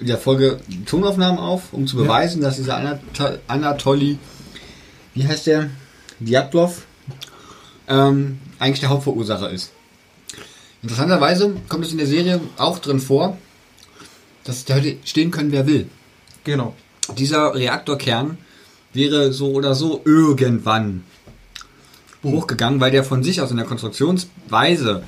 [0.00, 2.04] dieser Folge Tonaufnahmen auf, um zu Ja.
[2.04, 3.00] beweisen, dass dieser Anat
[3.46, 4.18] Anatoli,
[5.14, 5.70] wie heißt der?
[6.20, 6.86] Djatlov,
[7.88, 9.72] ähm, eigentlich der Hauptverursacher ist.
[10.82, 13.38] Interessanterweise kommt es in der Serie auch drin vor,
[14.44, 15.88] dass da hätte stehen können, wer will.
[16.44, 16.74] Genau.
[17.16, 18.38] Dieser Reaktorkern
[18.92, 21.04] wäre so oder so irgendwann
[22.24, 25.04] hochgegangen, weil der von sich aus in der Konstruktionsweise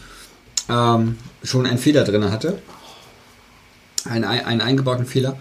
[0.68, 2.60] ähm, schon einen Fehler drin hatte.
[4.04, 5.36] Einen, ein- einen eingebauten Fehler.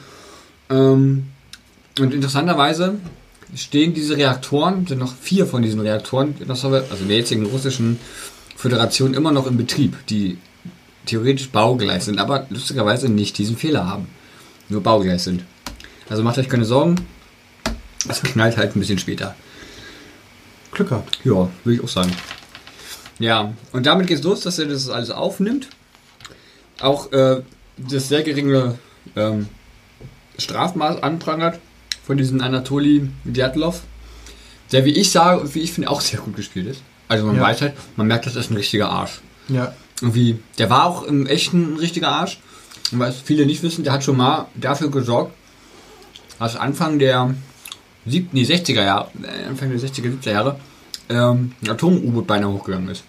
[0.70, 1.28] Ähm,
[2.00, 2.96] und interessanterweise
[3.56, 8.00] stehen diese Reaktoren, sind noch vier von diesen Reaktoren, also in der jetzigen russischen
[8.64, 10.38] Föderation immer noch in Betrieb, die
[11.06, 14.08] theoretisch baugleich sind, aber lustigerweise nicht diesen Fehler haben.
[14.70, 15.44] Nur baugleich sind.
[16.10, 16.96] Also macht euch keine Sorgen.
[18.08, 19.36] Es knallt halt ein bisschen später.
[20.72, 21.20] Glück gehabt.
[21.26, 22.14] Ja, würde ich auch sagen.
[23.20, 25.68] Ja, und damit geht's los, dass er das alles aufnimmt.
[26.80, 27.42] Auch äh,
[27.76, 28.80] das sehr geringe
[29.18, 29.50] ähm,
[30.38, 31.60] Strafmaß anprangert
[32.08, 33.82] von diesem Anatoli Djatlov,
[34.72, 36.82] der, wie ich sage und wie ich finde, auch sehr gut gespielt ist.
[37.14, 37.44] Also man Ja.
[37.44, 39.22] weiß halt, man merkt, das ist ein richtiger Arsch.
[39.48, 39.74] Ja.
[40.02, 42.40] Irgendwie, der war auch im echten ein richtiger Arsch.
[42.92, 45.34] Und was viele nicht wissen, der hat schon mal dafür gesorgt,
[46.40, 47.36] dass Anfang der
[48.06, 50.56] sieb- nee, 60er Jahre, äh, Anfang der 60er, 70er Jahre,
[51.10, 53.04] ähm, ein Atom-U-Boot beinahe hochgegangen ist,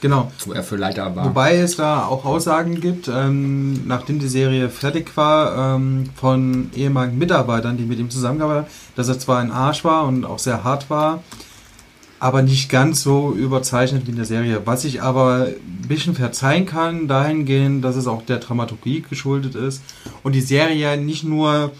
[0.00, 0.30] Genau.
[0.44, 1.24] wo er für Leiter war.
[1.24, 7.18] Wobei es da auch Aussagen gibt, ähm, nachdem die Serie fertig war, ähm, von ehemaligen
[7.18, 10.62] Mitarbeitern, die mit ihm zusammengearbeitet haben, dass er zwar ein Arsch war und auch sehr
[10.62, 11.22] hart war,
[12.20, 14.62] aber nicht ganz so überzeichnet wie in der Serie.
[14.64, 19.82] Was ich aber ein bisschen verzeihen kann, dahingehend, dass es auch der Dramaturgie geschuldet ist
[20.22, 21.72] und die Serie nicht nur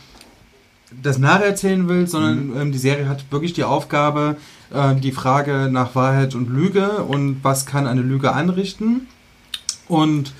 [1.02, 4.36] das nacherzählen will, sondern ähm, die Serie hat wirklich die Aufgabe,
[4.72, 9.06] ähm, die Frage nach Wahrheit und Lüge und was kann eine Lüge anrichten
[9.88, 10.32] und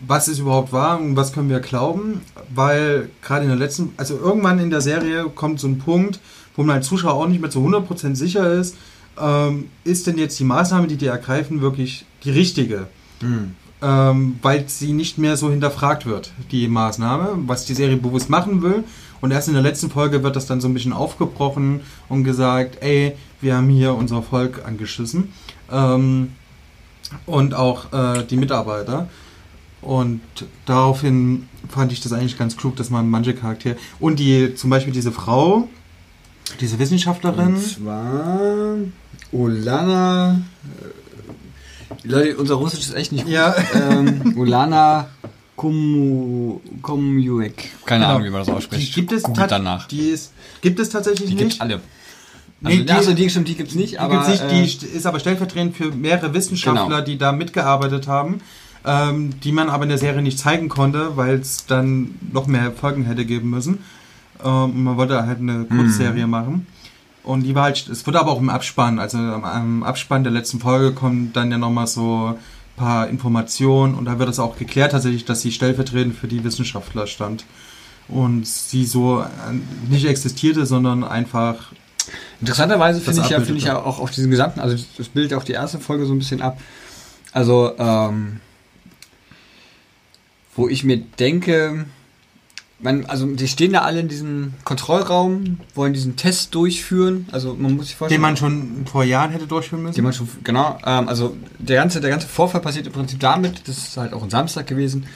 [0.00, 2.20] was ist überhaupt wahr und was können wir glauben,
[2.54, 6.20] weil gerade in der letzten, also irgendwann in der Serie kommt so ein Punkt,
[6.56, 8.76] wo man als Zuschauer auch nicht mehr zu 100% sicher ist,
[9.20, 12.88] ähm, ist denn jetzt die Maßnahme, die die ergreifen, wirklich die richtige?
[13.20, 13.56] Hm.
[13.82, 18.62] ähm, weil sie nicht mehr so hinterfragt wird, die Maßnahme, was die Serie bewusst machen
[18.62, 18.84] will.
[19.20, 22.78] Und erst in der letzten Folge wird das dann so ein bisschen aufgebrochen und gesagt,
[22.80, 25.32] ey, wir haben hier unser Volk angeschissen.
[25.70, 26.32] Ähm,
[27.26, 29.08] und auch äh, die Mitarbeiter.
[29.80, 30.20] Und
[30.66, 33.76] daraufhin fand ich das eigentlich ganz klug, dass man manche Charaktere.
[34.00, 35.68] Und die, zum Beispiel diese Frau,
[36.60, 37.54] diese Wissenschaftlerin.
[37.54, 38.76] Und zwar
[39.32, 40.40] Olana.
[40.80, 43.32] äh, Leute, unser Russisch ist echt nicht gut.
[43.32, 43.54] Ja.
[43.74, 45.08] Ähm, Olana
[45.56, 47.70] Komu, Komuek.
[47.84, 48.14] Keine Genau.
[48.14, 48.88] Ahnung, wie man das ausspricht.
[48.88, 49.88] Die gibt es, danach.
[49.88, 51.38] Die ist, gibt es tatsächlich Die nicht.
[51.44, 51.80] gibt's alle.
[52.60, 54.14] Nee, Also, die- achso, die, stimmt, die gibt's nicht, Die aber.
[54.14, 57.00] gibt's nicht, äh, die st- ist aber stellvertretend für mehrere Wissenschaftler, Genau.
[57.00, 58.40] die da mitgearbeitet haben,
[58.84, 62.72] ähm, die man aber in der Serie nicht zeigen konnte, weil es dann noch mehr
[62.72, 63.78] Folgen hätte geben müssen.
[64.44, 66.30] Ähm, man wollte halt eine Kurzserie Mhm.
[66.30, 66.66] machen.
[67.22, 70.60] Und die war halt, es wurde aber auch im Abspann, also am, Abspann der letzten
[70.60, 72.36] Folge kommen dann ja nochmal so ein
[72.76, 77.06] paar Informationen und da wird es auch geklärt tatsächlich, dass sie stellvertretend für die Wissenschaftler
[77.06, 77.44] stand.
[78.08, 79.24] Und sie so äh,
[79.90, 81.72] nicht existierte, sondern einfach
[82.40, 83.82] Interessanterweise finde ich, ja, finde ich ja ja.
[83.82, 86.58] auch auf diesen gesamten, also das bildet auch die erste Folge so ein bisschen ab.
[87.32, 88.40] Also, ähm,
[90.54, 91.86] wo ich mir denke,
[92.80, 97.28] man, also die stehen da alle in diesem Kontrollraum, wollen diesen Test durchführen.
[97.32, 98.20] Also man muss sich vorstellen.
[98.20, 99.96] den man schon vor Jahren hätte durchführen müssen.
[99.96, 103.66] Den man schon, genau, ähm, also der ganze, der ganze Vorfall passiert im Prinzip damit,
[103.66, 105.06] das ist halt auch ein Samstag gewesen,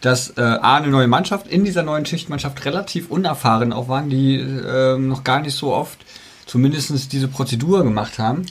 [0.00, 4.36] dass äh, A, eine neue Mannschaft in dieser neuen Schichtmannschaft relativ unerfahren auch waren, die
[4.36, 5.98] ähm, noch gar nicht so oft
[6.44, 8.46] zumindest diese Prozedur gemacht haben.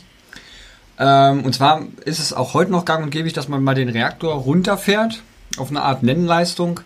[0.98, 3.90] Ähm, und zwar ist es auch heute noch gang und gäbig, dass man mal den
[3.90, 5.22] Reaktor runterfährt
[5.58, 6.82] auf eine Art Nennleistung.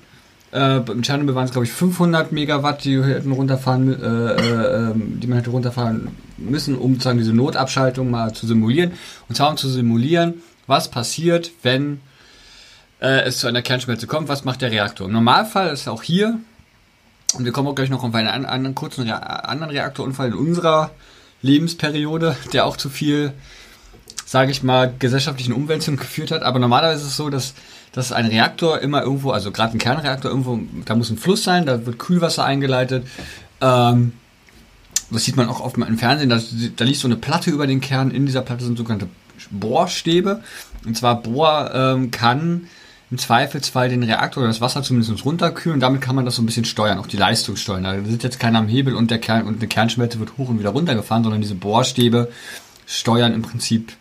[0.52, 5.20] Äh, Im Tschernobyl waren es, glaube ich, 500 Megawatt, die hätten runterfahren, äh, äh, ähm,
[5.20, 6.08] die man hätte runterfahren
[6.38, 8.94] müssen, um sozusagen diese Notabschaltung mal zu simulieren.
[9.28, 10.36] Und zwar um zu simulieren,
[10.66, 12.02] was passiert, wenn
[13.00, 15.08] äh, es zu einer Kernschmelze kommt, was macht der Reaktor.
[15.08, 16.40] Im Normalfall ist auch hier,
[17.36, 20.34] und wir kommen auch gleich noch auf einen an- anderen kurzen Rea anderen Reaktorunfall in
[20.34, 20.90] unserer
[21.44, 23.34] Lebensperiode, der auch zu viel,
[24.26, 26.42] sage ich mal, gesellschaftlichen Umwälzungen geführt hat.
[26.42, 27.54] Aber normalerweise ist es so, dass,
[27.92, 31.66] dass ein Reaktor immer irgendwo, also gerade ein Kernreaktor irgendwo, da muss ein Fluss sein,
[31.66, 33.06] da wird Kühlwasser eingeleitet.
[33.62, 34.14] Ähm,
[35.12, 36.40] das sieht man auch oft mal im Fernsehen, da,
[36.76, 38.12] da liegt so eine Platte über den Kern.
[38.12, 39.08] In dieser Platte sind sogenannte
[39.50, 40.44] Bohrstäbe.
[40.86, 42.68] Und zwar Bohr ähm, kann
[43.12, 46.44] im Zweifelsfall den Reaktor oder das Wasser zumindest runterkühlen und damit kann man das so
[46.44, 47.84] ein bisschen steuern, auch die Leistung steuern.
[47.84, 50.60] Da sitzt jetzt keiner am Hebel und der Kern und eine Kernschmelze wird hoch und
[50.60, 52.32] wieder runtergefahren, sondern diese Bohrstäbe
[52.86, 53.94] steuern im Prinzip,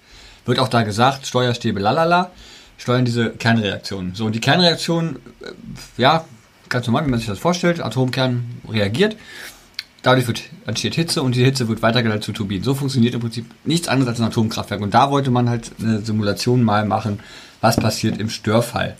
[0.45, 2.31] wird auch da gesagt, Steuerstäbe lalala,
[2.79, 4.15] steuern diese Kernreaktionen.
[4.15, 5.51] So, und die Kernreaktion, äh,
[6.01, 6.25] ja,
[6.71, 9.17] ganz normal, wie man sich das vorstellt, Atomkern reagiert.
[10.03, 12.63] Dadurch wird, entsteht Hitze und die Hitze wird weitergeleitet zu Turbinen.
[12.63, 14.81] So funktioniert im Prinzip nichts anderes als ein Atomkraftwerk.
[14.81, 17.21] Und da wollte man halt eine Simulation mal machen,
[17.61, 18.97] was passiert im Störfall.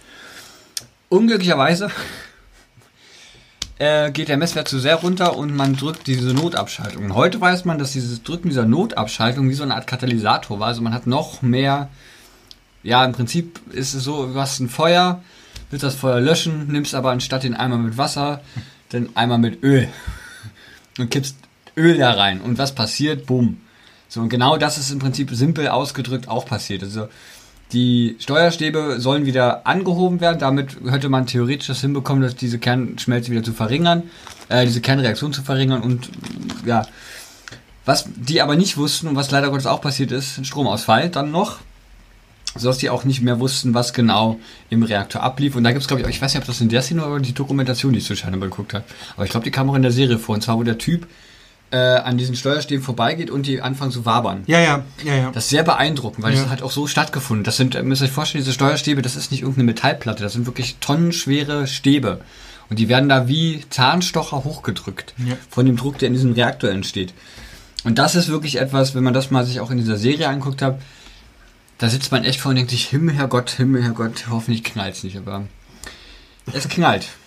[1.09, 1.91] Unglücklicherweise
[3.79, 7.15] äh, geht der Messwert zu sehr runter und man drückt diese Notabschaltung.
[7.15, 10.69] Heute weiß man, dass dieses Drücken dieser Notabschaltung wie so eine Art Katalysator war.
[10.69, 11.89] Also man hat noch mehr,
[12.83, 15.23] ja, im Prinzip ist es so, du hast ein Feuer,
[15.71, 18.41] willst das Feuer löschen, nimmst aber anstatt den Eimer mit Wasser,
[18.93, 19.89] den Eimer mit Öl
[20.99, 21.37] und kippst
[21.77, 22.41] Öl da rein.
[22.41, 23.27] Und was passiert?
[23.27, 23.61] Bumm.
[24.09, 26.83] So, und genau das ist im Prinzip simpel ausgedrückt auch passiert.
[26.83, 27.09] Also,
[27.73, 30.39] die Steuerstäbe sollen wieder angehoben werden.
[30.39, 34.05] Damit hätte man theoretisch das hinbekommen, dass diese Kernschmelze wieder zu verringern,
[34.49, 36.09] äh, diese Kernreaktion zu verringern und
[36.65, 36.87] ja.
[37.85, 41.31] Was die aber nicht wussten und was leider Gottes auch passiert ist, ein Stromausfall dann
[41.31, 41.59] noch
[42.59, 44.39] sodass die auch nicht mehr wussten, was genau
[44.71, 45.57] im Reaktor ablief.
[45.57, 47.21] Und da gibt es, glaube ich, ich weiß nicht, ob das in der Szene oder
[47.21, 48.85] die Dokumentation, die ich zu Scheine geguckt habe.
[49.17, 50.35] Aber ich glaube, die kam auch in der Serie vor.
[50.35, 51.07] Und zwar, wo der Typ
[51.71, 54.43] äh, an diesen Steuerstäben vorbeigeht und die anfangen zu wabern.
[54.47, 55.31] Ja, ja, ja, ja.
[55.33, 56.43] Das ist sehr beeindruckend, weil Ja.
[56.43, 57.45] das hat auch so stattgefunden.
[57.45, 60.47] Das sind, ihr müsst euch vorstellen, diese Steuerstäbe, das ist nicht irgendeine Metallplatte, das sind
[60.47, 62.21] wirklich tonnenschwere Stäbe.
[62.71, 65.35] Und die werden da wie Zahnstocher hochgedrückt Ja.
[65.51, 67.13] von dem Druck, der in diesem Reaktor entsteht.
[67.85, 70.63] Und das ist wirklich etwas, wenn man das mal sich auch in dieser Serie anguckt
[70.63, 70.81] hat,
[71.79, 75.17] da sitzt man echt vor und denkt sich, Himmel, Herrgott, Himmel, Herrgott, hoffentlich knallt's nicht,
[75.17, 75.45] aber
[76.53, 77.09] es knallt.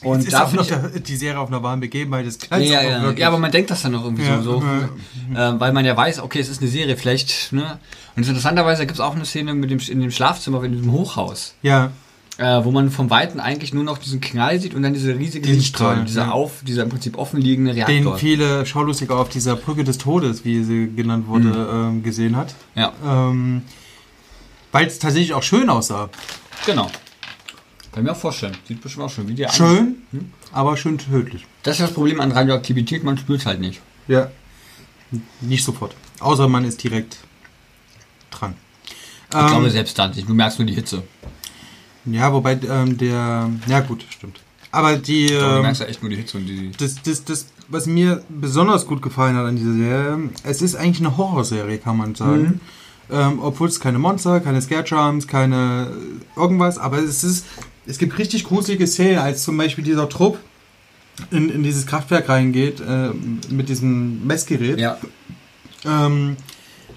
[0.00, 2.24] Und ist da auch find noch der, die Serie auf einer wahren Begebenheit.
[2.24, 3.10] Das ja, knallt ja, auch ja.
[3.10, 4.62] ja, aber man denkt das dann noch irgendwie Ja, so,
[5.34, 5.48] ja.
[5.56, 7.80] äh, weil man ja weiß, okay, es ist eine Serie, vielleicht, ne?
[8.14, 11.54] Und interessanterweise gibt es auch eine Szene mit dem, in dem Schlafzimmer, in diesem Hochhaus,
[11.62, 11.90] ja,
[12.36, 15.50] äh, wo man vom Weiten eigentlich nur noch diesen Knall sieht und dann diese riesige
[15.50, 16.30] Lichtstrahl, dieser ja.
[16.30, 18.18] auf, dieser im Prinzip offenliegende den Reaktor.
[18.18, 21.96] viele Schaulustiger auf dieser Brücke des Todes, wie sie genannt wurde, Mhm.
[21.96, 22.54] ähm, gesehen hat.
[22.76, 23.62] Ja, Ähm,
[24.72, 26.08] Weil es tatsächlich auch schön aussah.
[26.66, 26.90] genau.
[27.92, 28.56] Kann ich mir auch vorstellen.
[28.66, 30.30] Sieht bestimmt auch schön, wie der Schön, Hm?
[30.52, 31.46] aber schön tödlich.
[31.62, 33.80] Das ist das Problem an Radioaktivität, man spürt halt nicht.
[34.08, 34.30] Ja.
[35.40, 35.94] Nicht sofort.
[36.20, 37.16] Außer man ist direkt
[38.30, 38.54] dran.
[39.24, 40.12] Ich glaube selbst dann.
[40.12, 41.02] Du merkst nur die Hitze.
[42.04, 43.50] Ja, wobei ähm, der.
[43.66, 44.40] Ja, gut, stimmt.
[44.70, 45.26] Aber die.
[45.28, 46.70] Glaube, du Ähm, merkst ja echt nur die Hitze und die.
[46.78, 51.00] das, das, das, was mir besonders gut gefallen hat an dieser Serie, es ist eigentlich
[51.06, 52.42] eine Horrorserie, kann man sagen.
[52.42, 52.60] Mhm.
[53.10, 55.88] Ähm, obwohl es keine Monster, keine Scarecharms, keine
[56.36, 57.46] äh, irgendwas, aber es ist,
[57.86, 60.38] es gibt richtig gruselige Szenen, als zum Beispiel dieser Trupp
[61.30, 63.10] in, in dieses Kraftwerk reingeht äh,
[63.48, 64.98] mit diesem Messgerät Ja,
[65.84, 66.36] ähm,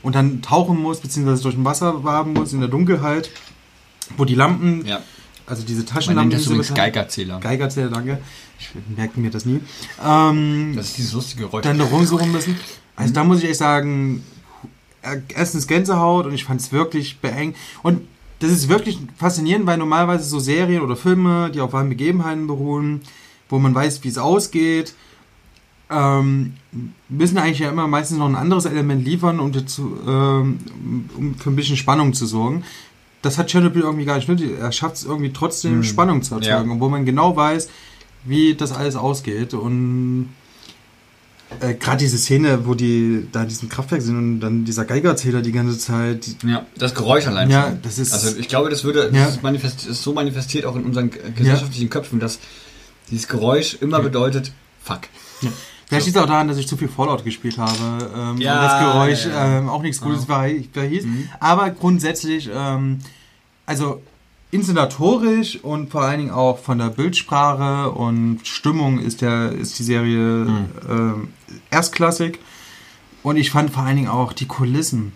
[0.03, 3.29] und dann tauchen muss, beziehungsweise durch dem Wasser waben muss in der Dunkelheit,
[4.17, 4.99] wo die Lampen, ja.
[5.45, 7.39] also diese Man Taschenlampen, nennt das Geigerzähler.
[7.39, 8.19] Geigerzähler, danke.
[8.59, 9.59] Ich merke mir das nie.
[10.03, 11.63] Ähm, Das ist dieses lustige Geräusch.
[11.63, 12.55] dann da rumsuchen müssen.
[12.95, 14.23] Also da muss ich echt sagen,
[15.35, 17.55] erstens Gänsehaut und ich fand es wirklich beengt.
[17.83, 18.01] Und
[18.39, 23.01] das ist wirklich faszinierend, weil normalerweise so Serien oder Filme, die auf wahren Begebenheiten beruhen,
[23.49, 24.93] wo man weiß, wie es ausgeht,
[25.89, 26.53] ähm,
[27.09, 30.59] müssen eigentlich ja immer meistens noch ein anderes Element liefern, um, dazu, ähm,
[31.17, 32.63] um für ein bisschen Spannung zu sorgen.
[33.21, 34.51] Das hat Chernobyl irgendwie gar nicht nötig.
[34.59, 35.83] Er schafft es irgendwie trotzdem, Hm.
[35.83, 36.75] Spannung zu erzeugen, Ja.
[36.75, 37.69] obwohl man genau weiß,
[38.23, 39.53] wie das alles ausgeht.
[39.53, 40.29] Und
[41.59, 45.41] äh, gerade diese Szene, wo die da in diesem Kraftwerk sind und dann dieser Geigerzähler
[45.41, 46.25] die ganze Zeit.
[46.43, 47.81] Die, Ja, das Geräusch allein ja, schon.
[47.81, 48.13] das ist.
[48.13, 49.25] Also ich glaube, das würde Ja.
[49.25, 52.39] das ist, manifest, ist so manifestiert auch in unseren äh, gesellschaftlichen Köpfen, dass
[53.09, 54.03] dieses Geräusch immer Ja.
[54.03, 55.01] bedeutet, fuck.
[55.87, 58.09] Vielleicht liegt es auch daran, dass ich zu viel Fallout gespielt habe.
[58.15, 59.57] Ähm, Ja, und das Geräusch ja, ja.
[59.59, 60.29] Ähm, auch nichts Gutes Ja.
[60.29, 61.03] war, verhieß.
[61.03, 61.27] Mhm.
[61.41, 62.99] Aber grundsätzlich, ähm,
[63.65, 64.01] also
[64.51, 69.83] inszenatorisch und vor allen Dingen auch von der Bildsprache und Stimmung ist, der, ist die
[69.83, 70.65] Serie Mhm.
[70.89, 71.27] ähm,
[71.69, 72.39] erstklassig.
[73.23, 75.13] Und ich fand vor allen Dingen auch die Kulissen.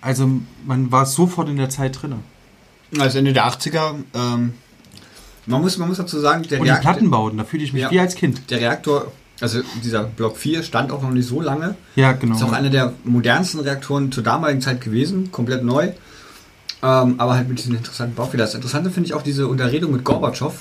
[0.00, 0.28] Also
[0.66, 2.14] man war sofort in der Zeit drin.
[2.98, 4.54] Also Ende der 80er, ähm,
[5.46, 7.82] man, muss, man muss dazu sagen, der Und die Reaktor, Plattenbauten, da fühle ich mich
[7.82, 7.90] Ja.
[7.90, 8.50] wie als Kind.
[8.50, 11.74] der Reaktor, also dieser Block 4 stand auch noch nicht so lange.
[11.94, 12.34] Ja, genau.
[12.36, 15.92] Ist auch einer der modernsten Reaktoren zur damaligen Zeit gewesen, komplett neu.
[16.82, 18.46] Ähm, aber halt mit diesen interessanten Baufehlern.
[18.46, 20.52] Das Interessante finde ich auch diese Unterredung mit Gorbatschow,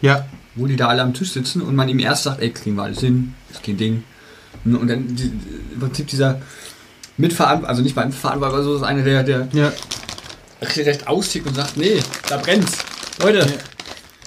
[0.00, 2.76] ja, wo die da alle am Tisch sitzen und man ihm erst sagt, ey, kriegen
[2.76, 4.04] wir alles hin, ist kein Ding.
[4.64, 5.30] Und dann die,
[5.74, 6.40] im Prinzip dieser
[7.18, 9.72] Mitverantwortung, also nicht mal Mitverantwortung, aber so ist einer, der, der ja.
[10.62, 12.78] recht austickt und sagt, nee, da brennt's.
[13.22, 13.46] Leute, Ja.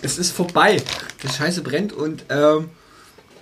[0.01, 0.81] es ist vorbei.
[1.23, 2.69] Das Scheiße brennt und ähm,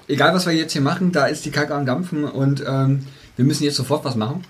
[0.07, 3.45] egal was wir jetzt hier machen, da ist die Kacke am Dampfen und ähm, wir
[3.45, 4.43] müssen jetzt sofort was machen.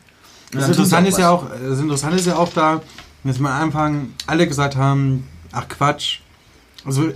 [0.52, 2.82] Das Interessante ist ja auch, das Interessante ist ja auch da,
[3.24, 6.20] dass wir am Anfang alle gesagt haben, ach Quatsch.
[6.86, 7.12] Also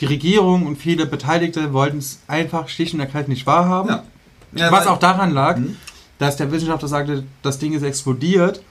[0.00, 3.88] die Regierung und viele Beteiligte wollten es einfach schlicht und ergreifend nicht wahrhaben.
[3.90, 4.02] Ja.
[4.52, 5.76] Ja, Was auch daran lag, Mhm.
[6.18, 8.62] dass der Wissenschaftler sagte, das Ding ist explodiert.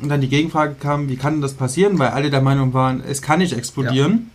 [0.00, 1.98] Und dann die Gegenfrage kam, wie kann das passieren?
[1.98, 4.30] Weil alle der Meinung waren, es kann nicht explodieren.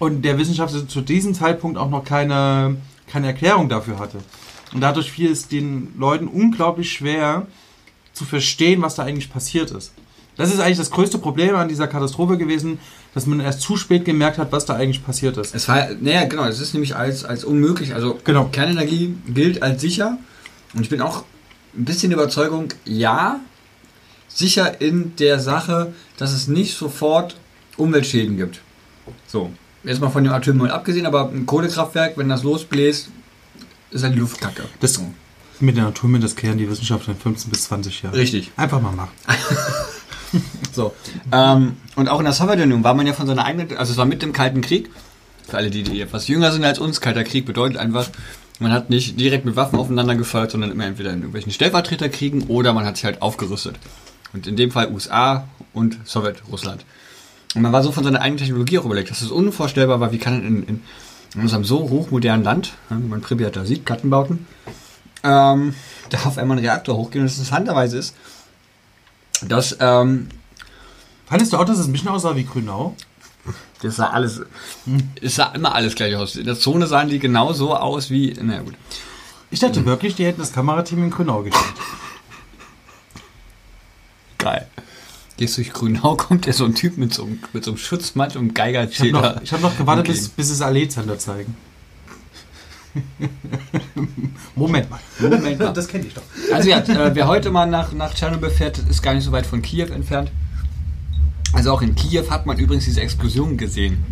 [0.00, 4.18] Und der Wissenschaftler zu diesem Zeitpunkt auch noch keine, keine Erklärung dafür hatte.
[4.74, 7.46] Und dadurch fiel es den Leuten unglaublich schwer
[8.12, 9.92] zu verstehen, was da eigentlich passiert ist.
[10.36, 12.78] Das ist eigentlich das größte Problem an dieser Katastrophe gewesen,
[13.14, 15.54] dass man erst zu spät gemerkt hat, was da eigentlich passiert ist.
[15.54, 17.94] Es war, naja, genau, es ist nämlich als, als unmöglich.
[17.94, 18.46] Also Genau.
[18.46, 20.16] Kernenergie gilt als sicher.
[20.74, 21.24] Und ich bin auch
[21.76, 23.40] ein bisschen der Überzeugung, ja,
[24.28, 27.36] sicher in der Sache, dass es nicht sofort
[27.76, 28.60] Umweltschäden gibt.
[29.26, 29.50] So,
[29.84, 33.08] jetzt mal von dem Atommüll abgesehen, aber ein Kohlekraftwerk, wenn das losbläst,
[33.90, 34.64] ist halt die Luft kacke.
[34.80, 35.00] Das-.
[35.60, 38.14] Mit Natur mit das kehren die Wissenschaftler in 15 bis 20 Jahren.
[38.14, 38.50] Richtig.
[38.56, 39.12] Einfach mal machen.
[40.72, 40.94] So.
[41.30, 44.06] Ähm, und auch in der Sowjetunion war man ja von seiner eigenen, also es war
[44.06, 44.90] mit dem Kalten Krieg.
[45.46, 48.08] Für alle, die, die etwas jünger sind als uns, Kalter Krieg bedeutet einfach,
[48.58, 52.72] man hat nicht direkt mit Waffen aufeinander gefeuert, sondern immer entweder in irgendwelchen Stellvertreterkriegen oder
[52.72, 53.76] man hat sich halt aufgerüstet.
[54.32, 56.84] Und in dem Fall USA und Sowjetrussland.
[57.54, 60.18] Und man war so von seiner eigenen Technologie auch überlegt, dass es unvorstellbar war, wie
[60.18, 60.80] kann in, in,
[61.34, 64.46] in unserem so hochmodernen Land, wie man Pripyat da sieht, Plattenbauten,
[65.22, 65.74] ähm,
[66.10, 67.22] da auf einmal ein Reaktor hochgehen.
[67.22, 68.14] Und das interessanterweise ist,
[69.48, 70.28] dass ähm,
[71.26, 72.94] Fandest du auch, dass es ein bisschen aussah wie Grünau?
[73.80, 74.42] Das sah alles.
[75.20, 76.36] Es sah immer alles gleich aus.
[76.36, 78.36] In der Zone sahen die genau so aus wie.
[78.40, 78.74] Na gut.
[79.50, 81.74] Ich dachte wirklich, die hätten das Kamerateam in Grünau geschickt.
[84.38, 84.66] Geil.
[85.36, 88.38] Gehst durch Grünau, kommt ja so ein Typ mit so einem, mit so einem Schutzmantel
[88.38, 90.12] und Ich habe noch, ich hab noch gewartet, Okay.
[90.12, 91.56] bis, bis es Allee-Zander zeigen.
[94.56, 95.00] Moment mal.
[95.18, 95.72] Moment mal.
[95.72, 96.22] Das kenne ich doch.
[96.52, 99.46] Also ja, äh, wer heute mal nach, nach Tschernobyl fährt, ist gar nicht so weit
[99.46, 100.30] von Kiew entfernt.
[101.52, 104.04] Also auch in Kiew hat man übrigens diese Explosion gesehen.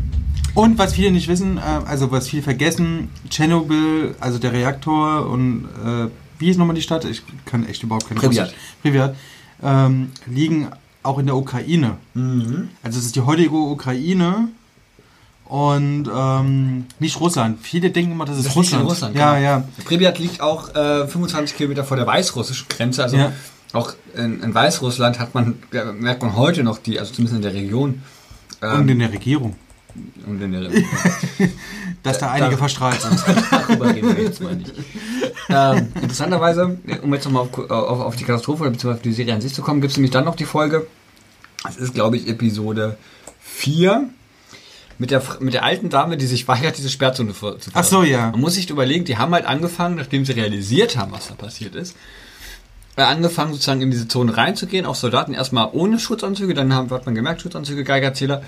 [0.55, 5.69] Und was viele nicht wissen, äh, also was viele vergessen, Tschernobyl, also der Reaktor und
[5.85, 7.05] äh, wie ist nochmal die Stadt?
[7.05, 8.21] Ich kann echt überhaupt keine.
[8.21, 8.55] Russisch.
[8.83, 9.15] Pripyat.
[9.63, 10.69] Ähm, liegen
[11.03, 11.97] auch in der Ukraine.
[12.83, 14.49] Also es ist die heutige Ukraine
[15.51, 17.59] und ähm, nicht Russland.
[17.61, 19.15] Viele denken immer, das ist Das liegt in Russland.
[19.17, 19.45] Russland, ja, genau.
[19.47, 19.65] ja.
[19.85, 23.03] Pripyat liegt auch äh, 25 Kilometer vor der weißrussischen Grenze.
[23.03, 23.33] Also Ja.
[23.73, 25.59] auch in, in Weißrussland hat man,
[25.99, 28.03] merkt man heute noch die, also zumindest in der Region.
[28.63, 29.57] ähm, Und in der Regierung.
[30.27, 30.71] und in der
[32.05, 33.21] Dass da Da- einige da- verstrahlt sind.
[33.51, 34.73] Darüber reden wir jetzt mal nicht.
[35.49, 39.35] ähm, interessanterweise, um jetzt nochmal auf, auf, auf die Katastrophe oder beziehungsweise auf die Serie
[39.35, 40.87] an sich zu kommen, gibt es nämlich dann noch die Folge,
[41.65, 42.97] das ist glaube ich Episode
[43.43, 44.09] 4,
[45.01, 48.31] mit der, mit der alten Dame, die sich weigert, diese Sperrzone zu Ach so, ja.
[48.33, 51.75] Man muss sich überlegen, die haben halt angefangen, nachdem sie realisiert haben, was da passiert
[51.75, 51.97] ist,
[52.97, 57.07] äh, angefangen sozusagen in diese Zone reinzugehen, auch Soldaten erstmal ohne Schutzanzüge, dann haben, hat
[57.07, 58.43] man gemerkt, Schutzanzüge, Geigerzähler.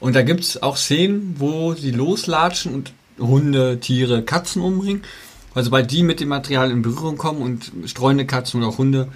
[0.00, 5.02] Und da gibt es auch Szenen, wo sie loslatschen und Hunde, Tiere, Katzen umbringen.
[5.54, 9.08] Also sobald die mit dem Material in Berührung kommen und streunende Katzen oder auch Hunde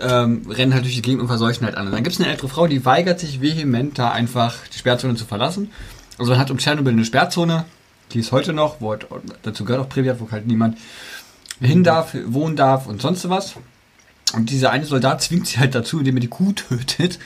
[0.00, 1.90] ähm, rennen halt durch die Gegend und verseuchen halt alle.
[1.90, 5.26] Dann gibt es eine ältere Frau, die weigert sich vehement, da einfach die Sperrzone zu
[5.26, 5.70] verlassen.
[6.18, 7.64] Also man hat um Tschernobyl eine Sperrzone,
[8.12, 9.06] die ist heute noch, wo halt,
[9.42, 10.78] dazu gehört auch Pripyat, wo halt niemand
[11.60, 13.54] hin darf, wohnen darf und sonst was.
[14.34, 17.18] Und dieser eine Soldat zwingt sie halt dazu, indem er die Kuh tötet,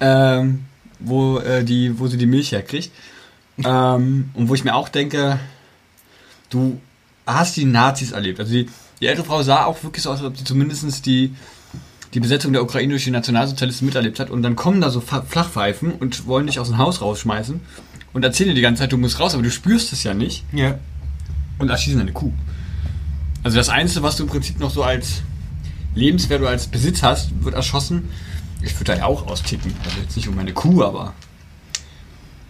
[0.00, 0.66] ähm,
[0.98, 2.90] wo, äh, die, wo sie die Milch herkriegt.
[3.64, 5.38] Ähm, und wo ich mir auch denke,
[6.50, 6.80] du
[7.26, 8.40] hast die Nazis erlebt.
[8.40, 8.68] Also die,
[9.00, 11.34] die ältere Frau sah auch wirklich so aus, als ob sie zumindest die,
[12.14, 14.30] die Besetzung der Ukraine durch die Nationalsozialisten miterlebt hat.
[14.30, 17.60] Und dann kommen da so Flachpfeifen und wollen dich aus dem Haus rausschmeißen
[18.18, 20.44] und erzählen dir die ganze Zeit, du musst raus, aber du spürst es ja nicht
[20.52, 20.78] Ja.
[21.58, 22.32] und erschießen eine Kuh.
[23.44, 25.22] Also das Einzige, was du im Prinzip noch so als
[25.94, 28.08] lebenswert oder als Besitz hast, wird erschossen.
[28.60, 29.72] Ich würde da ja auch austicken.
[29.84, 31.14] Also jetzt nicht um meine Kuh, aber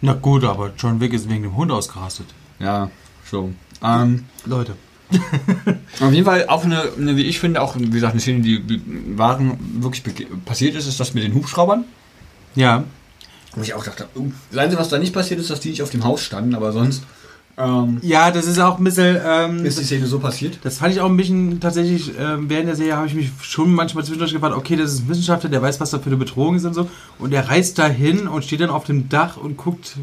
[0.01, 2.27] Na gut, aber John Wick ist wegen dem Hund ausgerastet.
[2.59, 2.91] ja,
[3.31, 3.53] so.
[3.83, 4.75] Ähm, Leute.
[6.01, 8.83] auf jeden Fall auch eine, eine, wie ich finde, auch wie gesagt, eine Szene, die
[9.17, 10.03] waren wirklich
[10.45, 11.85] passiert ist, ist das mit den Hubschraubern.
[12.55, 12.85] Ja.
[13.59, 15.83] Wo ich auch dachte, uh, das Einzige, was da nicht passiert ist, dass die nicht
[15.83, 17.03] auf dem Haus standen, aber sonst
[17.59, 19.19] ähm, Ja, das ist auch ein bisschen.
[19.25, 20.59] Ähm, ist die Szene so passiert.
[20.63, 23.75] Das fand ich auch ein bisschen tatsächlich, ähm, während der Serie habe ich mich schon
[23.75, 26.55] manchmal zwischendurch gefragt, okay, das ist ein Wissenschaftler, der weiß, was da für eine Bedrohung
[26.55, 26.89] ist und so.
[27.19, 29.97] Und der reist da hin und steht dann auf dem Dach und guckt,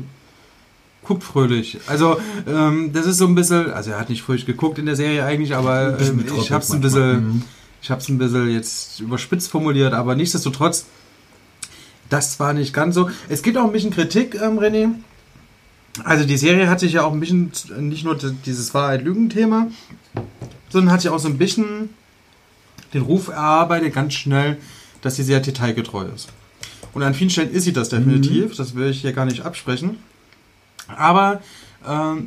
[1.06, 1.78] guckt fröhlich.
[1.88, 4.98] Also, ähm, das ist so ein bisschen, also er hat nicht fröhlich geguckt in der
[4.98, 7.42] Serie eigentlich, aber ähm, ich habe es ein bisschen, Mhm.
[7.82, 10.88] ich habe es ein bisschen jetzt überspitzt formuliert, aber nichtsdestotrotz,
[12.10, 13.10] das war nicht ganz so.
[13.30, 14.92] Es gibt auch ein bisschen Kritik, ähm, René.
[16.04, 19.68] Also die Serie hat sich ja auch ein bisschen, nicht nur dieses Wahrheit-Lügen-Thema,
[20.70, 21.90] sondern hat sich auch so ein bisschen
[22.94, 24.58] den Ruf erarbeitet, ganz schnell,
[25.02, 26.30] dass sie sehr detailgetreu ist.
[26.94, 29.98] Und an vielen Stellen ist sie das definitiv, das will ich hier gar nicht absprechen.
[30.88, 31.42] Aber
[31.88, 32.26] ähm,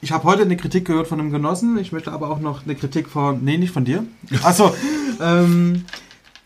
[0.00, 2.74] ich habe heute eine Kritik gehört von einem Genossen, ich möchte aber auch noch eine
[2.74, 4.04] Kritik von, nee, nicht von dir.
[4.42, 4.74] Achso,
[5.20, 5.84] ähm,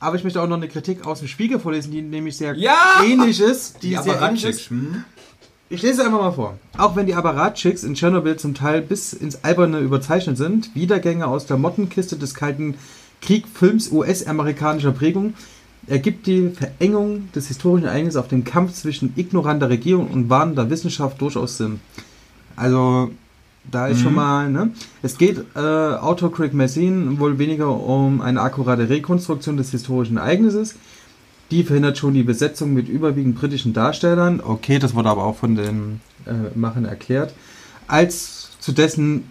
[0.00, 3.02] aber ich möchte auch noch eine Kritik aus dem Spiegel vorlesen, die nämlich sehr Ja!
[3.06, 3.82] ähnlich ist.
[3.82, 4.70] Die, Die sehr ähnlich ist.
[4.70, 5.04] Hm?
[5.68, 6.58] Ich lese einfach mal vor.
[6.76, 11.46] Auch wenn die Apparatschicks in Tschernobyl zum Teil bis ins Alberne überzeichnet sind, Wiedergänge aus
[11.46, 12.74] der Mottenkiste des Kalten
[13.22, 15.34] Krieg-Films US-amerikanischer Prägung,
[15.86, 21.20] ergibt die Verengung des historischen Ereignisses auf den Kampf zwischen ignoranter Regierung und warnender Wissenschaft
[21.20, 21.80] durchaus Sinn.
[22.56, 23.10] Also,
[23.70, 24.70] da ist schon mal, ne?
[25.02, 30.74] Es geht äh, Autocritic Magazine wohl weniger um eine akkurate Rekonstruktion des historischen Ereignisses,
[31.50, 34.40] die verhindert schon die Besetzung mit überwiegend britischen Darstellern.
[34.40, 37.34] Okay, das wurde aber auch von den äh, Machern erklärt.
[37.86, 39.24] Als zu dessen,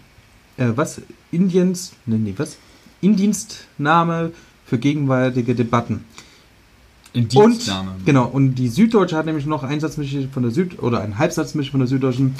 [0.56, 1.00] äh, was?
[1.32, 1.92] Indiens?
[2.06, 2.56] Nee, nee, was?
[3.00, 4.32] Indienstnahme
[4.66, 6.04] für gegenwärtige Debatten.
[7.12, 7.92] Und, Dienstnahme.
[8.04, 9.96] genau, und die Süddeutsche hat nämlich noch einen Satz
[10.32, 12.36] von der Süd- oder einen Halbsatz von der Süddeutschen.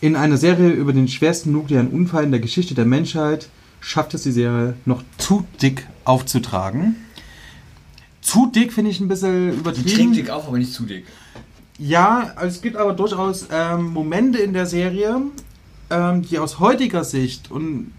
[0.00, 3.48] In einer Serie über den schwersten nuklearen Unfall in der Geschichte der Menschheit
[3.80, 6.96] schafft es die Serie noch zu dick aufzutragen.
[8.20, 9.88] Zu dick finde ich ein bisschen Die übertrieben.
[9.88, 11.04] trinkt dick auf, aber nicht zu dick.
[11.78, 15.20] Ja, also es gibt aber durchaus ähm, Momente in der Serie,
[15.90, 17.92] ähm, die aus heutiger Sicht, und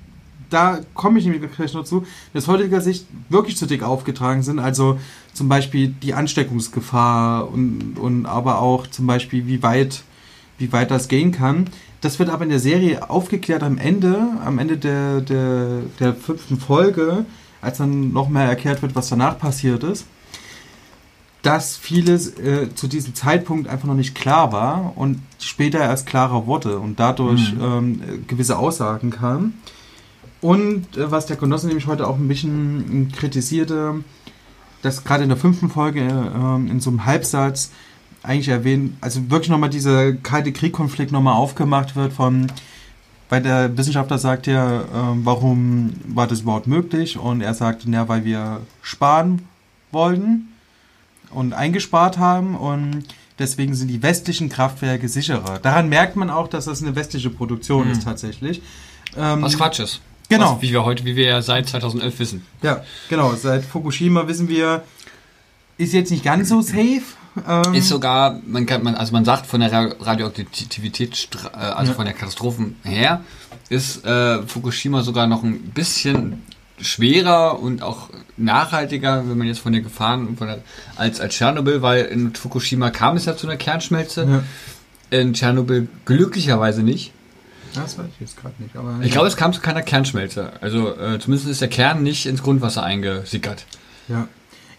[0.49, 4.43] da komme ich nämlich gleich noch zu, die aus heutiger Sicht wirklich zu dick aufgetragen
[4.43, 4.59] sind.
[4.59, 4.99] Also
[5.33, 10.03] zum Beispiel die Ansteckungsgefahr und, und aber auch zum Beispiel, wie weit,
[10.57, 11.69] wie weit das gehen kann.
[12.01, 16.57] Das wird aber in der Serie aufgeklärt am Ende, am Ende der, der, der fünften
[16.59, 17.25] Folge,
[17.61, 20.05] als dann noch mehr erklärt wird, was danach passiert ist
[21.45, 26.47] dass vieles äh, zu diesem Zeitpunkt einfach noch nicht klar war und später erst klarer
[26.47, 27.61] wurde und dadurch Mhm.
[27.61, 29.61] ähm, äh, gewisse Aussagen kamen.
[30.41, 34.03] Und äh, was der Genosse nämlich heute auch ein bisschen kritisierte,
[34.81, 37.69] dass gerade in der fünften Folge äh, in so einem Halbsatz
[38.25, 42.47] eigentlich erwähnt, also wirklich nochmal dieser kalte Kriegkonflikt nochmal aufgemacht wird von,
[43.29, 44.85] weil der Wissenschaftler sagt ja, äh,
[45.23, 47.17] warum war das überhaupt möglich?
[47.17, 49.43] Und er sagt, na, weil wir sparen
[49.91, 50.49] wollten
[51.31, 53.03] und eingespart haben und
[53.39, 55.59] deswegen sind die westlichen Kraftwerke sicherer.
[55.59, 57.91] Daran merkt man auch, dass das eine westliche Produktion Mhm.
[57.93, 58.61] ist tatsächlich.
[59.17, 60.01] Ähm, Was Quatsch ist.
[60.29, 60.55] Genau.
[60.55, 62.45] Was, wie wir heute, wie wir ja seit 2011 wissen.
[62.61, 63.33] Ja, genau.
[63.35, 64.83] Seit Fukushima wissen wir,
[65.77, 67.01] ist jetzt nicht ganz so safe.
[67.47, 71.93] Ähm, Ist sogar, man kann, man, also man sagt von der Ra- Radioaktivität, äh, also
[71.93, 73.21] von der Katastrophen her,
[73.69, 76.43] ist äh, Fukushima sogar noch ein bisschen
[76.79, 80.59] schwerer und auch nachhaltiger, wenn man jetzt von den Gefahren von der,
[80.97, 84.43] als, als Tschernobyl, weil in Fukushima kam es ja zu einer Kernschmelze,
[85.11, 85.17] ja.
[85.19, 87.11] in Tschernobyl glücklicherweise nicht.
[87.73, 88.75] Das weiß ich jetzt gerade nicht.
[88.77, 90.53] Aber Ich glaube, es kam zu keiner Kernschmelze.
[90.61, 93.65] Also äh, zumindest ist der Kern nicht ins Grundwasser eingesickert.
[94.07, 94.27] Ja.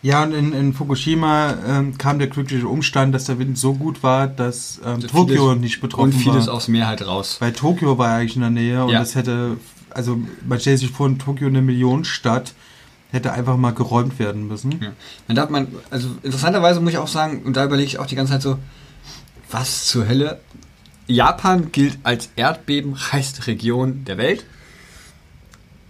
[0.03, 4.03] Ja, und in, in Fukushima ähm, kam der glückliche Umstand, dass der Wind so gut
[4.03, 6.55] war, dass ähm, Vieles- Tokio nicht betroffen Und vieles war.
[6.55, 7.37] aufs Meer halt raus.
[7.41, 9.01] Weil Tokio war eigentlich in der Nähe und Ja.
[9.01, 9.57] das hätte,
[9.91, 12.55] also man stellt sich vor, in Tokio eine Millionenstadt
[13.13, 14.73] hätte einfach mal geräumt werden müssen.
[14.83, 14.93] Ja.
[15.29, 18.17] Dann darf man, also interessanterweise muss ich auch sagen, und da überlege ich auch die
[18.17, 18.59] ganze Zeit so,
[19.51, 20.41] was zur Hölle?
[21.07, 24.45] Japan gilt als erdbebenreichste Region der Welt.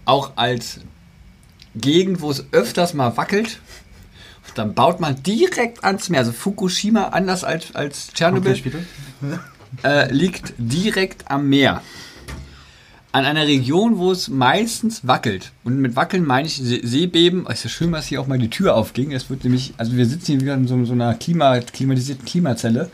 [0.05, 0.81] Auch als
[1.75, 3.61] Gegend, wo es öfters mal wackelt.
[4.59, 6.21] Dann baut man direkt ans Meer.
[6.21, 8.79] Also Fukushima, anders als, als Tschernobyl, wieder.
[9.85, 11.83] äh, liegt direkt am Meer.
[13.13, 15.53] An einer Region, wo es meistens wackelt.
[15.65, 17.47] Und mit wackeln meine ich See- Seebeben.
[17.49, 19.13] Es ist ja schön, dass hier auch mal die Tür aufging.
[19.13, 22.91] Es wird nämlich, also wir sitzen hier wieder in so, so einer Klima, klimatisierten Klimazelle.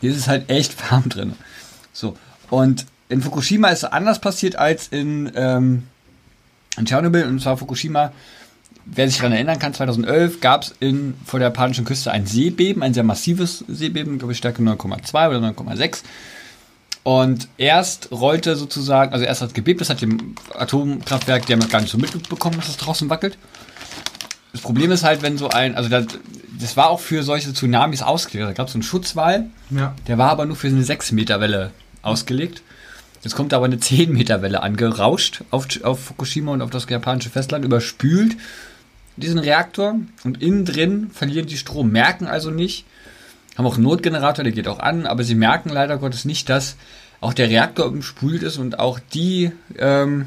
[0.00, 1.34] Hier ist es halt echt warm drin.
[1.92, 2.16] So.
[2.50, 5.84] Und in Fukushima ist es anders passiert als in, ähm,
[6.76, 7.24] in Tschernobyl.
[7.24, 8.12] Und zwar Fukushima,
[8.90, 12.82] wer sich daran erinnern kann, 2011 gab es in, vor der japanischen Küste ein Seebeben,
[12.82, 16.02] ein sehr massives Seebeben, glaube ich Stärke 9,2 oder 9,6.
[17.04, 21.60] Und erst rollte sozusagen, also erst hat es gebebt, das hat dem Atomkraftwerk, die haben
[21.60, 23.38] das gar nicht so mitbekommen, dass es draußen wackelt.
[24.52, 26.06] Das Problem ist halt, wenn so ein, also das,
[26.58, 28.48] das war auch für solche Tsunamis ausgelegt.
[28.48, 29.94] Da gab es so einen Schutzwall, Ja.
[30.06, 31.70] der war aber nur für eine 6 Meter Welle
[32.02, 32.62] ausgelegt.
[33.22, 37.30] Jetzt kommt aber eine 10 Meter Welle angerauscht auf, auf Fukushima und auf das japanische
[37.30, 38.36] Festland, überspült
[39.18, 42.84] diesen Reaktor und innen drin verlieren die Strom, merken also nicht,
[43.56, 46.76] haben auch einen Notgenerator, der geht auch an, aber sie merken leider Gottes nicht, dass
[47.20, 50.26] auch der Reaktor umspült ist und auch die ähm,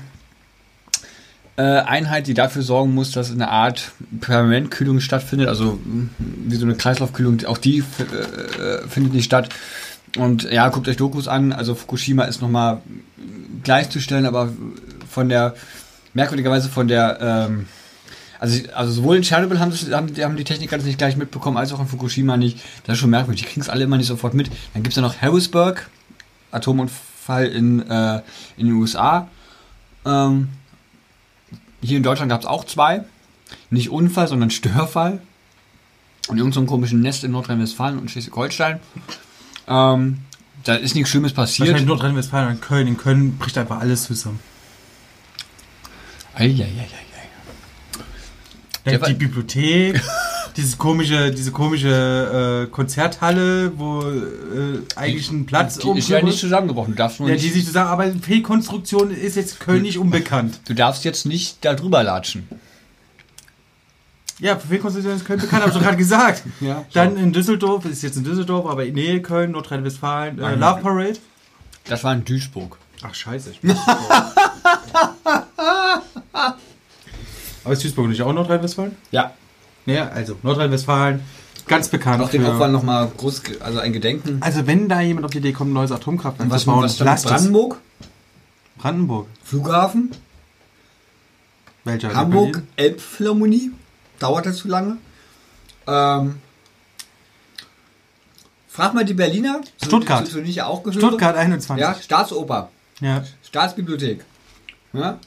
[1.58, 6.66] äh, Einheit, die dafür sorgen muss, dass eine Art Permanentkühlung stattfindet, also mh, wie so
[6.66, 9.50] eine Kreislaufkühlung, auch die äh, äh, findet nicht statt.
[10.18, 12.82] Und ja, guckt euch Dokus an, also Fukushima ist nochmal
[13.64, 14.50] gleichzustellen, aber
[15.10, 15.56] von der,
[16.14, 17.68] merkwürdigerweise von der, ähm,
[18.42, 21.58] also, also sowohl in Tschernobyl haben, haben, die, haben die Techniker das nicht gleich mitbekommen,
[21.58, 22.58] als auch in Fukushima nicht.
[22.86, 24.50] Das ist schon merkwürdig, die kriegen es alle immer nicht sofort mit.
[24.74, 25.92] Dann gibt es ja noch Harrisburg,
[26.50, 28.24] Atomunfall in, äh,
[28.58, 29.28] in den USA.
[30.08, 30.50] Ähm,
[31.84, 33.04] hier in Deutschland gab es auch zwei.
[33.70, 35.22] Nicht Unfall, sondern Störfall.
[36.28, 38.80] Und irgendeinem so einem komischen Nest in Nordrhein-Westfalen und Schleswig-Holstein.
[39.68, 40.18] Ähm,
[40.64, 41.68] da ist nichts Schlimmes passiert.
[41.68, 42.88] Wahrscheinlich Nordrhein-Westfalen und Köln.
[42.88, 44.40] In Köln bricht einfach alles zusammen.
[46.34, 47.11] Eieieiei.
[48.86, 50.02] Ja, die Bibliothek,
[50.58, 56.40] dieses komische, diese komische äh, Konzerthalle, wo äh, eigentlich ein Platz Die ist ja nicht
[56.40, 56.94] zusammengebrochen.
[56.94, 60.60] Du darfst, nur ja, nicht, die sich zusammen, aber Fehlkonstruktion ist jetzt Köln nicht unbekannt.
[60.68, 62.48] du darfst jetzt nicht da drüber latschen.
[64.40, 66.44] Ja, Fehlkonstruktion ist Köln bekannt, habe ich doch gerade gesagt.
[66.62, 70.56] Ja, Dann in Düsseldorf, ist jetzt in Düsseldorf, aber in Nähe Köln, Nordrhein-Westfalen, äh.
[70.56, 71.20] Love Parade.
[71.86, 72.78] Das war in Duisburg.
[73.04, 73.52] Ach scheiße.
[73.52, 73.60] Ich
[77.64, 78.96] Aber ist Duisburg nicht auch Nordrhein-Westfalen?
[79.12, 79.34] Ja.
[79.86, 81.22] Ja, also Nordrhein-Westfalen,
[81.68, 82.22] ganz bekannt.
[82.24, 84.38] Auch den Opfern nochmal groß, also ein Gedenken.
[84.42, 87.26] Also wenn da jemand auf die Idee kommt, ein neues Atomkraftwerk zu bauen, was lasst
[87.26, 87.32] es.
[87.32, 87.78] Brandenburg?
[88.78, 89.28] Brandenburg.
[89.44, 90.12] Flughafen?
[91.84, 92.14] Welcher?
[92.14, 92.68] Hamburg, Berlin?
[92.76, 93.72] Elbphilharmonie.
[94.20, 94.98] Dauert das zu lange?
[95.88, 96.36] Ähm,
[98.68, 99.62] frag mal die Berliner.
[99.78, 100.26] zu- Stuttgart.
[100.28, 100.44] Zu, zu,
[100.84, 101.00] gehöre.
[101.00, 101.82] Stuttgart 21.
[101.82, 102.70] Ja, Staatsoper.
[103.00, 103.24] ja.
[103.44, 104.24] Staatsbibliothek.
[104.94, 105.20] Ja?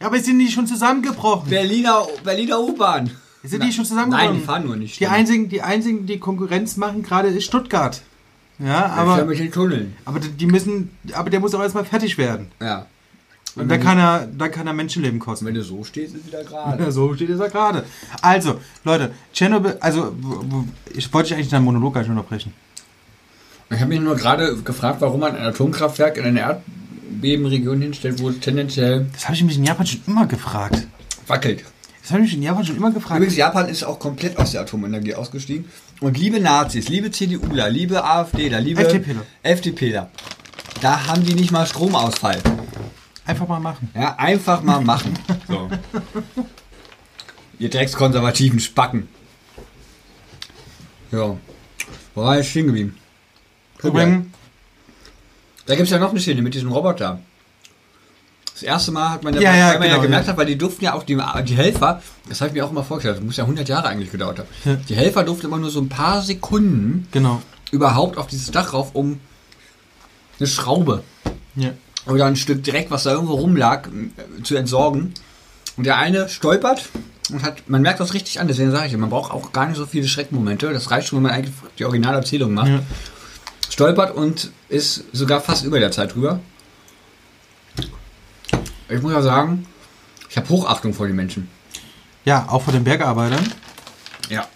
[0.00, 1.50] Ja, aber sind die schon zusammengebrochen?
[1.50, 3.10] Berliner, Berliner U-Bahn.
[3.42, 4.32] Sind die schon zusammengebrochen?
[4.32, 4.92] Nein, die fahren nur nicht.
[4.92, 5.12] Die stimmt.
[5.12, 8.02] einzigen, die einzigen, die Konkurrenz machen gerade ist Stuttgart.
[8.58, 9.96] Ja, aber mit den Tunneln.
[10.04, 12.50] aber die müssen, aber der muss auch erstmal fertig werden.
[12.60, 12.86] Ja.
[13.54, 15.46] Und dann kann er, dann kann er Menschenleben kosten.
[15.46, 16.82] Wenn du so stehst, ist wieder gerade.
[16.82, 17.84] Ja, so steht es ja gerade.
[18.20, 20.14] Also, Leute, Tschernobyl, also,
[20.94, 22.52] ich wollte dich eigentlich deinen Monolog gar nicht unterbrechen.
[23.70, 26.62] Ich habe mich nur gerade gefragt, warum man ein Atomkraftwerk in eine
[27.18, 30.86] Erdbebenregion hinstellt, wo es tendenziell Das habe ich mich in Japan schon immer gefragt.
[31.26, 31.64] wackelt.
[32.02, 33.16] Das habe ich mich in Japan schon immer gefragt.
[33.16, 35.66] Übrigens, Japan ist auch komplett aus der Atomenergie ausgestiegen.
[36.00, 39.22] Und liebe Nazis, liebe CDUler, liebe AfDler, liebe FDPler.
[39.42, 40.10] FDPler,
[40.80, 42.40] da haben die nicht mal Stromausfall.
[43.26, 43.90] Einfach mal machen.
[43.94, 45.12] Ja, einfach mal machen.
[45.48, 45.68] So.
[47.58, 49.08] Ihr dreckskonservativen Spacken.
[51.10, 51.36] Ja.
[52.14, 52.96] Wo war ich stehen geblieben?
[53.82, 54.26] Übrigens,
[55.68, 57.20] Da gibt es ja noch eine Szene mit diesem Roboter.
[58.54, 60.32] Das erste Mal hat man ja, Ja, ja, man ja genau, gemerkt ja.
[60.32, 62.82] hat, weil die durften ja auch, die, die Helfer, das habe ich mir auch immer
[62.82, 64.48] vorgestellt, das muss ja 100 Jahre eigentlich gedauert haben.
[64.64, 64.76] Ja.
[64.88, 67.42] Die Helfer durften immer nur so ein paar Sekunden genau.
[67.70, 69.20] überhaupt auf dieses Dach rauf, um
[70.40, 71.04] eine Schraube
[71.54, 71.70] Ja.
[72.06, 73.88] oder ein Stück Dreck, was da irgendwo rumlag,
[74.42, 75.12] zu entsorgen.
[75.76, 76.88] Und der eine stolpert
[77.30, 79.76] und hat, man merkt das richtig an, deswegen sage ich, man braucht auch gar nicht
[79.76, 80.72] so viele Schreckmomente.
[80.72, 82.68] Das reicht schon, wenn man eigentlich die Originalerzählung macht.
[82.68, 82.80] Ja.
[83.70, 86.40] Stolpert und ist sogar fast über der Zeit drüber.
[88.88, 89.66] Ich muss ja sagen,
[90.30, 91.48] ich habe Hochachtung vor den Menschen.
[92.24, 93.46] ja, auch vor den Bergarbeitern,
[94.28, 94.46] Ja.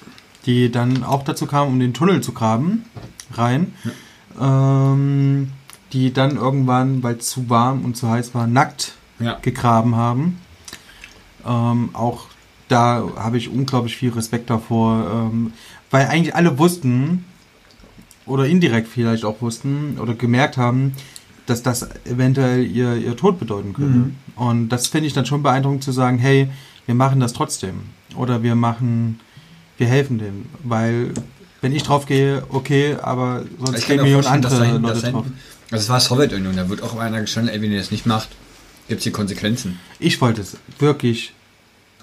[0.45, 2.85] die dann auch dazu kamen, um den Tunnel zu graben,
[3.35, 3.75] rein.
[4.41, 5.53] Ähm,
[5.93, 9.39] die dann irgendwann, weil es zu warm und zu heiß war, nackt Ja.
[9.41, 10.41] gegraben haben.
[11.47, 12.27] Ähm, auch
[12.69, 15.53] da habe ich unglaublich viel Respekt davor, ähm,
[15.91, 17.25] weil eigentlich alle wussten
[18.27, 20.95] oder indirekt vielleicht auch wussten oder gemerkt haben,
[21.47, 23.99] dass das eventuell ihr, ihr Tod bedeuten könnte.
[23.99, 24.17] Mhm.
[24.37, 26.49] Und das finde ich dann schon beeindruckend zu sagen, hey,
[26.87, 27.81] wir machen das trotzdem.
[28.17, 29.21] Oder wir machen,
[29.79, 30.49] wir helfen denen.
[30.63, 31.13] Weil
[31.61, 35.27] wenn ich drauf gehe, okay, aber sonst gehen Millionen andere hinten, Leute da drauf.
[35.71, 38.29] also es war Sowjetunion, da wird auch einer gestanden, ey, wenn ihr das nicht macht,
[38.89, 39.79] gibt es hier Konsequenzen.
[39.99, 41.33] Ich wollte es wirklich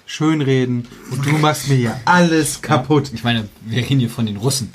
[0.06, 3.10] schön reden und du machst mir hier alles kaputt.
[3.14, 4.72] Ich meine, wir reden hier von den Russen.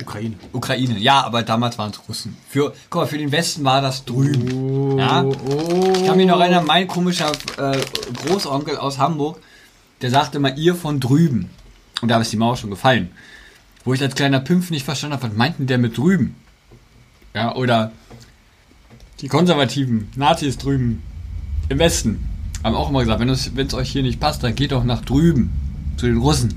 [0.00, 0.34] Ukraine.
[0.52, 2.36] Ukraine, ja, aber damals waren es Russen.
[2.48, 4.52] Für, guck mal, für den Westen war das drüben.
[4.52, 5.22] Oh, Ja.
[5.24, 5.92] oh.
[5.96, 7.78] Ich kann mich noch erinnern, mein komischer äh,
[8.26, 9.38] Großonkel aus Hamburg,
[10.00, 11.50] der sagte mal, ihr von drüben.
[12.00, 13.10] Und da ist die Mauer schon gefallen.
[13.84, 16.34] Wo ich als kleiner Pimpf nicht verstanden habe, was meinten der mit drüben?
[17.34, 17.92] Ja, oder
[19.20, 21.02] die konservativen Nazis drüben
[21.68, 22.26] im Westen
[22.64, 23.28] haben auch immer gesagt, wenn
[23.66, 25.50] es euch hier nicht passt, dann geht doch nach drüben
[25.96, 26.54] zu den Russen.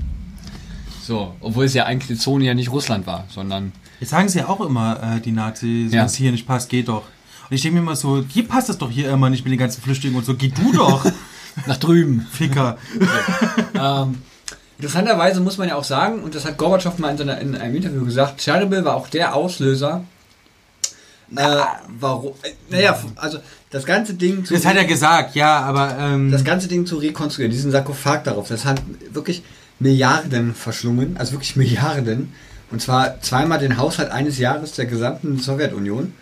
[1.06, 4.38] So, obwohl es ja eigentlich die Zone ja nicht Russland war, sondern Jetzt sagen sie
[4.38, 6.00] ja auch immer, äh, die Nazis, Ja.
[6.00, 7.02] wenn es hier nicht passt, geht doch.
[7.48, 9.58] Und ich denke mir immer so, hier passt es doch hier immer nicht mit den
[9.58, 11.04] ganzen Flüchtlingen und so, geh du doch,
[11.66, 12.26] nach drüben.
[12.30, 12.78] Ficker.
[13.76, 14.22] Ähm,
[14.78, 17.74] interessanterweise muss man ja auch sagen, und das hat Gorbatschow mal in, seiner, in einem
[17.76, 20.04] Interview gesagt, Tschernobyl war auch der Auslöser,
[21.36, 21.56] äh,
[21.98, 23.38] warum, äh, naja, also
[23.70, 26.96] das ganze Ding zu, Das hat er gesagt, ja, aber ähm, das ganze Ding zu
[26.96, 28.80] rekonstruieren, diesen Sarkophag darauf, das hat
[29.10, 29.42] wirklich
[29.78, 32.32] Milliarden verschlungen, also wirklich Milliarden,
[32.70, 36.12] und zwar zweimal den Haushalt eines Jahres der gesamten Sowjetunion.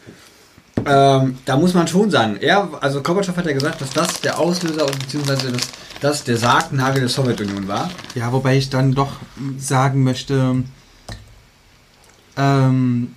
[0.84, 4.38] Ähm, da muss man schon sagen, er, also Gorbatschow hat ja gesagt, dass das der
[4.38, 5.68] Auslöser beziehungsweise das,
[6.00, 7.90] das der Sargnagel der Sowjetunion war.
[8.14, 9.12] ja, wobei ich dann doch
[9.59, 10.64] sagen möchte,
[12.36, 13.14] ähm,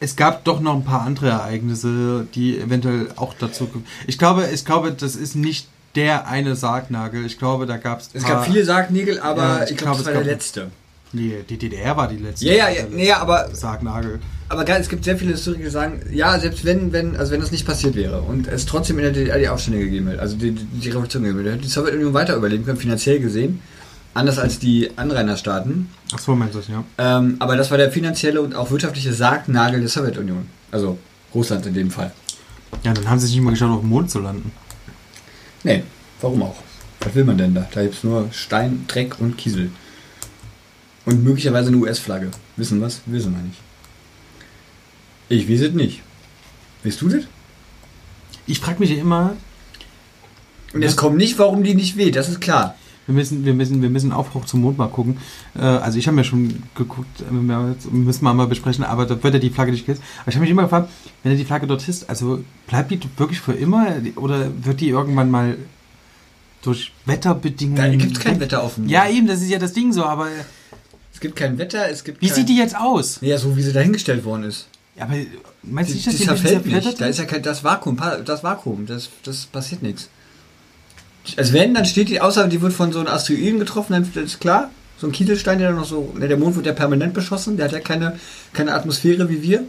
[0.00, 3.68] es gab doch noch ein paar andere Ereignisse, die eventuell auch dazu.
[4.06, 7.26] Ich glaube, ich glaube, das ist nicht der eine Sargnagel.
[7.26, 10.00] Ich glaube, da gab Es gab viele Sargnägel, aber Ja, ich ich glaube, glaub, das
[10.00, 10.70] es war der letzte.
[11.14, 12.46] Nee, die DDR war die letzte.
[12.46, 14.18] Ja, ja, ja, nee, ja, aber, Sargnagel.
[14.48, 17.40] aber geil, es gibt sehr viele Historiker, die sagen, ja, selbst wenn, wenn, also wenn
[17.40, 20.36] das nicht passiert wäre und es trotzdem in der DDR die Aufstände gegeben hätte, also
[20.36, 23.60] die, die, Revolution gegeben hätte, hätte die Sowjetunion weiter überleben können, finanziell gesehen,
[24.14, 25.90] anders als die Anrainerstaaten.
[26.14, 26.82] Ach so, meinst du ja.
[26.96, 30.46] Ähm, aber das war der finanzielle und auch wirtschaftliche Sargnagel der Sowjetunion.
[30.70, 30.96] Also
[31.34, 32.12] Russland in dem Fall.
[32.84, 34.50] Ja, dann haben sie sich nicht mal geschafft, auf dem Mond zu landen.
[35.64, 35.82] Nee,
[36.20, 36.56] warum auch?
[37.00, 37.68] Was will man denn da?
[37.72, 39.70] Da gibt es nur Stein, Dreck und Kiesel.
[41.04, 42.30] Und möglicherweise eine US-Flagge.
[42.56, 43.00] Wissen was?
[43.06, 43.58] Wissen wir nicht.
[45.28, 46.02] Ich weiß es nicht.
[46.84, 47.24] Weißt du das?
[48.46, 49.36] Ich frage mich ja immer,
[50.72, 52.76] Und es kommt nicht, warum die nicht weht, das ist klar.
[53.06, 55.16] Wir müssen, wir müssen, wir müssen Aufbruch zum Mond mal gucken.
[55.56, 59.20] Äh, also ich habe mir schon geguckt, äh, wir müssen wir mal besprechen, aber da
[59.22, 60.02] wird ja die Flagge nicht gehisst.
[60.20, 60.88] Aber ich habe mich immer gefragt,
[61.22, 64.88] wenn er die Flagge dort hisst, also bleibt die wirklich für immer oder wird die
[64.88, 65.56] irgendwann mal
[66.62, 67.76] durch Wetterbedingungen...
[67.76, 68.92] Da gibt es kein Wetter auf dem Mond.
[68.92, 70.28] Ja, eben, das ist ja das Ding so, aber
[71.12, 72.36] Es gibt kein Wetter, es gibt wie kein...
[72.36, 73.18] sieht die jetzt aus?
[73.20, 74.68] Ja, so wie sie dahingestellt worden ist.
[74.96, 75.14] Ja, aber
[75.62, 77.00] meinst du nicht, dass die die zerfällt nicht.
[77.00, 80.08] Da ist ja kein, das Vakuum, das Vakuum, das, das passiert nichts.
[81.36, 84.40] Also wenn, dann steht die, außer die wird von so einem Asteroiden getroffen, dann ist
[84.40, 87.66] klar, so ein Kieselstein, der dann noch so, der Mond wird ja permanent beschossen, der
[87.66, 88.18] hat ja keine,
[88.52, 89.64] keine Atmosphäre wie wir.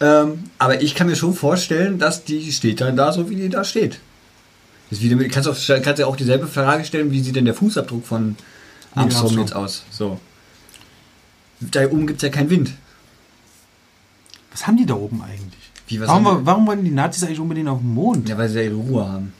[0.00, 3.48] Ähm, aber ich kann mir schon vorstellen, dass die steht dann da so, wie die
[3.48, 4.00] da steht.
[4.90, 7.54] Das wieder, mit- kannst, auch, kannst ja auch dieselbe Frage stellen, wie sieht denn der
[7.54, 8.36] Fußabdruck von
[8.94, 9.38] Armstrong Armstrong.
[9.46, 9.82] jetzt aus?
[9.90, 10.20] So.
[11.60, 12.72] Da oben gibt es ja keinen Wind.
[14.50, 15.70] Was haben die da oben eigentlich?
[15.86, 18.28] Wie, Warum, warum wollen die Nazis eigentlich unbedingt auf den Mond?
[18.28, 19.32] Ja, weil sie ja ihre Ruhe haben.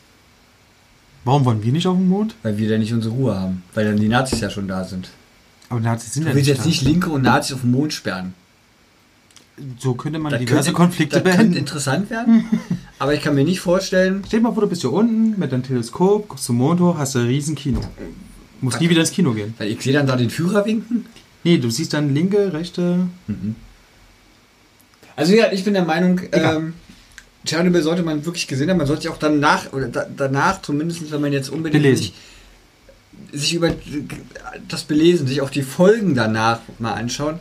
[1.25, 2.35] Warum wollen wir nicht auf den Mond?
[2.43, 3.63] Weil wir da nicht unsere Ruhe haben.
[3.75, 5.09] Weil dann die Nazis ja schon da sind.
[5.71, 6.69] Aber Nazis sind Du ja willst nicht jetzt da.
[6.69, 8.35] nicht Linke und Nazis auf den Mond sperren.
[9.79, 11.57] So könnte man Das diverse könnte- Konflikte das könnte beenden.
[11.59, 12.45] interessant werden.
[12.99, 15.53] aber ich kann mir nicht vorstellen, Stell dir mal vor, du bist hier unten mit
[15.53, 17.81] deinem Teleskop, guckst zum Mond hoch, hast ein riesen Kino.
[18.61, 19.55] Musst nie wieder ins Kino gehen.
[19.59, 21.07] weil ich sehe dann da den Führer winken.
[21.45, 23.07] Nee, du siehst dann linke, rechte.
[25.17, 26.75] Also ja, ich bin der Meinung, ähm,
[27.45, 28.79] Tschernobyl sollte man wirklich gesehen haben.
[28.79, 32.07] Man sollte sich auch danach, oder da, danach zumindest, wenn man jetzt unbedingt Belesen.
[32.07, 32.15] nicht
[33.33, 33.75] sich über
[34.69, 37.41] das belesen, sich auch die Folgen danach mal anschauen.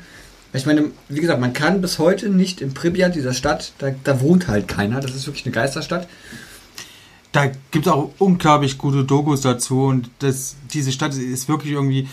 [0.53, 4.21] Ich meine, wie gesagt, man kann bis heute nicht in Pripyat, dieser Stadt, da, da
[4.21, 4.99] wohnt halt keiner.
[4.99, 6.07] Das ist wirklich eine Geisterstadt.
[7.31, 12.07] Da gibt es auch unglaublich gute Dokus dazu und das, diese Stadt ist wirklich irgendwie.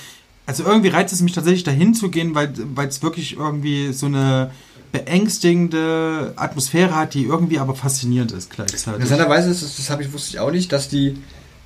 [0.47, 4.51] Also irgendwie reizt es mich tatsächlich dahin zu gehen, weil es wirklich irgendwie so eine
[4.93, 8.95] beängstigende Atmosphäre hat, die irgendwie aber faszinierend ist gleichzeitig.
[9.01, 11.16] Interessanterweise ist es, das habe ich, wusste ich auch nicht, dass die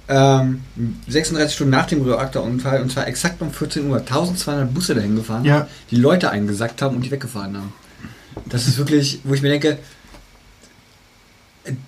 [0.09, 0.61] ähm,
[1.09, 5.45] 36 Stunden nach dem Reaktorunfall, und zwar exakt um 14 Uhr, 1200 Busse dahin gefahren
[5.45, 5.55] Ja.
[5.61, 7.73] haben, die Leute eingesackt haben und die weggefahren haben.
[8.47, 9.79] Das ist wirklich, wo ich mir denke,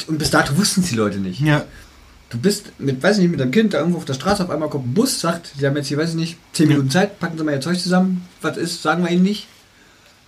[0.07, 1.41] und bis dato wussten es die Leute nicht.
[1.41, 1.65] Ja,
[2.29, 4.51] Du bist mit, weiß ich nicht, mit deinem Kind da irgendwo auf der Straße, auf
[4.51, 6.71] einmal kommt ein Bus, sagt, die haben jetzt hier, weiß ich nicht, 10 Ja.
[6.73, 9.47] Minuten Zeit, packen Sie mal Ihr Zeug zusammen, was ist, sagen wir Ihnen nicht.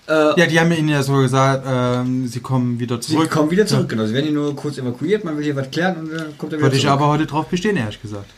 [0.08, 3.30] Äh, ja, die haben ihnen ja so gesagt, ähm, sie kommen wieder Sie zurück.
[3.30, 4.06] kommen wieder zurück, genau.
[4.06, 6.58] Sie werden hier nur kurz evakuiert, man will hier was klären und dann kommt er
[6.58, 8.30] wieder Würde ich aber heute drauf bestehen, ehrlich gesagt.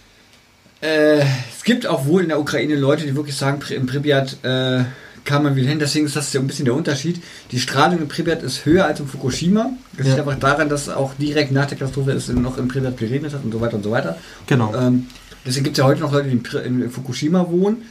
[0.81, 4.85] Äh, es gibt auch wohl in der Ukraine Leute, die wirklich sagen, in Pripyat äh,
[5.25, 5.79] kann man wieder hin.
[5.79, 7.23] Deswegen ist das ja ein bisschen der Unterschied.
[7.53, 9.71] Die Strahlung in Pripyat ist höher als in Fukushima.
[9.97, 10.15] Das Ja.
[10.15, 13.45] liegt einfach daran, dass auch direkt nach der Katastrophe es noch in Pripyat geregnet hat
[13.45, 14.17] und so weiter und so weiter.
[14.47, 14.75] Genau.
[14.75, 15.07] Ähm,
[15.47, 17.83] deswegen gibt es ja heute noch Leute, die in, in Fukushima wohnen.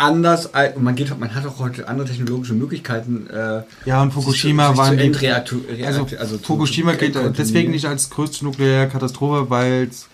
[0.00, 0.48] Anders,
[0.78, 3.26] man, geht, man hat auch heute andere technologische Möglichkeiten.
[3.28, 7.34] Äh, Ja, und Fukushima Endreaktu- also, also Fukushima gilt entkontaminieren.
[7.36, 10.06] deswegen nicht als größte nukleare Katastrophe, weil es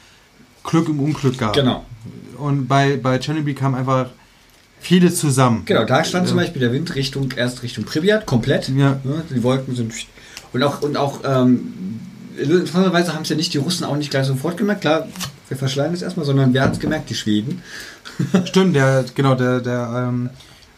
[0.65, 1.53] Glück im Unglück gab.
[1.55, 1.85] Genau.
[2.37, 4.07] Und bei, bei Chernobyl kam einfach
[4.81, 5.63] vieles zusammen.
[5.67, 6.43] Genau, da stand zum Ja.
[6.43, 8.69] Beispiel der Wind Richtung, erst Richtung Pripyat, komplett.
[8.71, 8.99] Ja.
[9.05, 9.93] Ne, die Wolken sind.
[10.53, 12.01] Und auch, und auch ähm,
[12.37, 14.81] interessanterweise haben es ja nicht die Russen auch nicht gleich sofort gemerkt.
[14.81, 15.07] Klar,
[15.49, 17.09] wir verschleiern es erstmal, sondern wer hat es gemerkt?
[17.09, 17.63] Die Schweden.
[18.45, 20.31] Stimmt, der, genau, der, der ähm,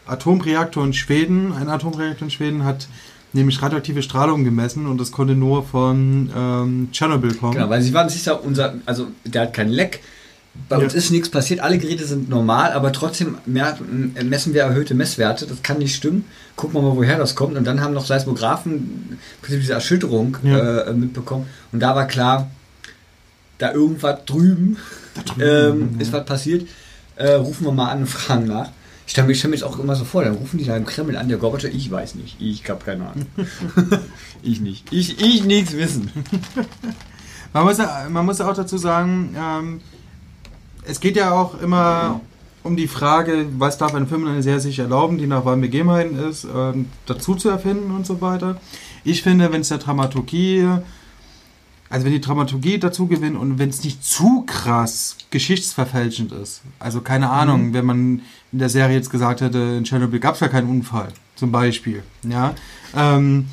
[0.07, 2.87] Atomreaktor in Schweden, ein Atomreaktor in Schweden hat
[3.31, 7.53] nämlich radioaktive Strahlung gemessen und das konnte nur von ähm, Tschernobyl kommen.
[7.53, 10.01] Genau, weil sie waren sich da unser, also der hat kein Leck.
[10.67, 10.83] Bei Ja.
[10.83, 15.45] uns ist nichts passiert, alle Geräte sind normal, aber trotzdem messen wir erhöhte Messwerte.
[15.45, 16.25] Das kann nicht stimmen.
[16.55, 17.55] Gucken wir mal, woher das kommt.
[17.55, 20.79] Und dann haben noch Seismographen diese Erschütterung Ja.
[20.81, 21.45] äh, mitbekommen.
[21.71, 22.49] Und da war klar,
[23.59, 24.77] da irgendwas drüben,
[25.39, 26.67] ähm, ist was passiert.
[27.19, 28.69] Äh, rufen wir mal an und fragen nach.
[29.05, 30.85] Ich stelle mir, stell mir jetzt auch immer so vor, dann rufen die da im
[30.85, 33.25] Kreml an, der Gorbatschow, ich weiß nicht, ich habe keine Ahnung.
[34.41, 34.91] ich nicht.
[34.91, 36.11] Ich, ich nichts wissen.
[37.53, 39.81] Man muss, ja, man muss ja auch dazu sagen, ähm,
[40.83, 42.21] es geht ja auch immer
[42.61, 45.61] um die Frage, was darf ein Film und eine Serie sich erlauben, die nach wahren
[45.61, 48.61] Begebenheiten ist, ähm, dazu zu erfinden und so weiter.
[49.03, 50.67] Ich finde, wenn es der Dramaturgie,
[51.89, 57.01] also wenn die Dramaturgie dazu gewinnt und wenn es nicht zu krass geschichtsverfälschend ist, also
[57.01, 58.21] keine Ahnung, wenn man
[58.51, 62.03] in der Serie jetzt gesagt hätte, in Tschernobyl gab es ja keinen Unfall, zum Beispiel,
[62.23, 62.53] ja,
[62.95, 63.47] ähm,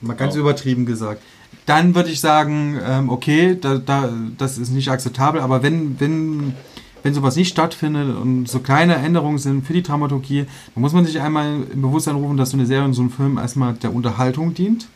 [0.00, 0.40] mal ganz Wow.
[0.40, 1.22] übertrieben gesagt
[1.66, 4.08] dann würde ich sagen, ähm, okay, da, da,
[4.38, 6.54] das ist nicht akzeptabel, aber wenn, wenn,
[7.02, 11.04] wenn sowas nicht stattfindet und so kleine Änderungen sind für die Dramaturgie, dann muss man
[11.04, 13.92] sich einmal im Bewusstsein rufen, dass so eine Serie und so ein Film erstmal der
[13.92, 14.86] Unterhaltung dient.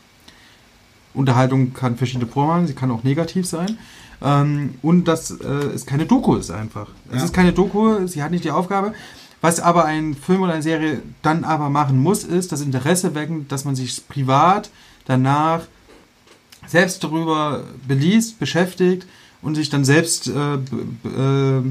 [1.15, 3.79] Unterhaltung kann verschiedene Formen haben, sie kann auch negativ sein.
[4.23, 5.45] Ähm, und dass äh,
[5.75, 6.89] es keine Doku ist einfach.
[7.11, 7.25] Es Ja.
[7.25, 8.93] ist keine Doku, sie hat nicht die Aufgabe.
[9.41, 13.49] Was aber ein Film oder eine Serie dann aber machen muss, ist das Interesse wecken,
[13.49, 14.71] dass man sich privat
[15.07, 15.63] danach
[16.67, 19.07] selbst darüber beliest, beschäftigt
[19.41, 21.63] und sich dann selbst äh, äh,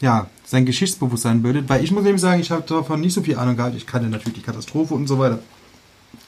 [0.00, 1.68] ja, sein Geschichtsbewusstsein bildet.
[1.68, 3.76] Weil ich muss nämlich sagen, ich habe davon nicht so viel Ahnung gehabt.
[3.76, 5.38] Ich kannte natürlich die Katastrophe und so weiter.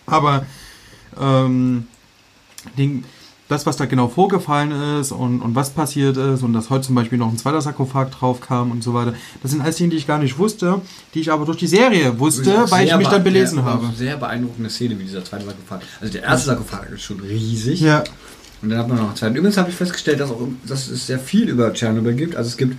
[0.06, 0.46] Aber
[1.20, 1.88] ähm,
[2.76, 3.04] den,
[3.48, 6.94] das, was da genau vorgefallen ist und, und was passiert ist und dass heute zum
[6.96, 9.96] Beispiel noch ein zweiter Sarkophag drauf kam und so weiter, das sind alles Dinge, die
[9.96, 10.80] ich gar nicht wusste,
[11.14, 13.88] die ich aber durch die Serie wusste, weil ich mich dann belesen habe.
[13.96, 15.80] Sehr beeindruckende Szene, wie dieser zweite Sarkophag.
[16.00, 17.80] Also der erste Sarkophag ist schon riesig.
[17.80, 18.02] Ja,
[18.62, 19.36] Und dann hat man noch einen zweiten.
[19.36, 22.34] Übrigens habe ich festgestellt, dass, auch, dass es sehr viel über Tschernobyl gibt.
[22.34, 22.76] Also es gibt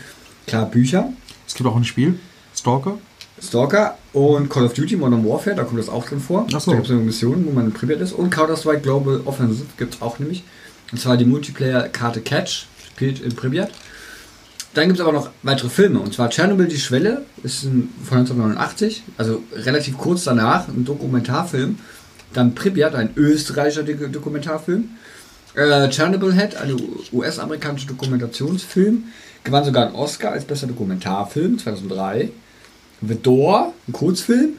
[0.47, 1.13] klar Bücher,
[1.47, 2.19] es gibt auch ein Spiel,
[2.53, 2.97] Stalker.
[3.41, 6.47] Stalker und Call of Duty Modern Warfare, da kommt das auch drin vor.
[6.53, 6.71] Ach so.
[6.71, 8.13] Da gibt es eine Mission, wo man in Pripyat ist.
[8.13, 10.43] Und Counter-Strike Global Offensive gibt es auch nämlich.
[10.91, 13.69] Und zwar die Multiplayer-Karte Catch, spielt in Pripyat.
[14.73, 15.99] Dann gibt es aber noch weitere Filme.
[15.99, 21.77] Und zwar Tschernobyl, die Schwelle, ist ein, von 1989, also relativ kurz danach, ein Dokumentarfilm.
[22.33, 24.89] Dann Pripyat, ein österreichischer Dok- Dokumentarfilm.
[25.55, 26.75] Äh, Chernobyl Head, ein
[27.11, 29.05] US-amerikanischer Dokumentationsfilm.
[29.43, 32.29] Gewann sogar einen Oscar als bester Dokumentarfilm 2003.
[33.01, 34.53] The Door, ein Kurzfilm.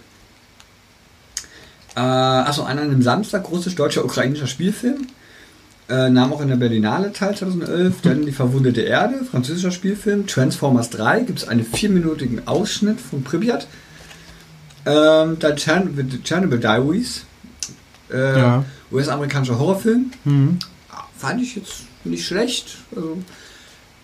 [1.97, 5.07] Äh, achso, einer an einem Samstag, russisch, deutscher, ukrainischer Spielfilm.
[5.89, 7.95] Äh, nahm auch in der Berlinale teil 2011.
[8.03, 10.27] Dann Die verwundete Erde, französischer Spielfilm.
[10.27, 13.67] Transformers 3, gibt es einen vierminütigen Ausschnitt von Pripyat.
[14.87, 17.25] Ähm, dann Chern Chernobyl Diaries,
[18.11, 18.65] äh, Ja.
[18.93, 20.13] US-amerikanischer Horrorfilm.
[20.25, 20.59] Mhm.
[21.17, 22.79] Fand ich jetzt nicht schlecht.
[22.95, 23.19] Also,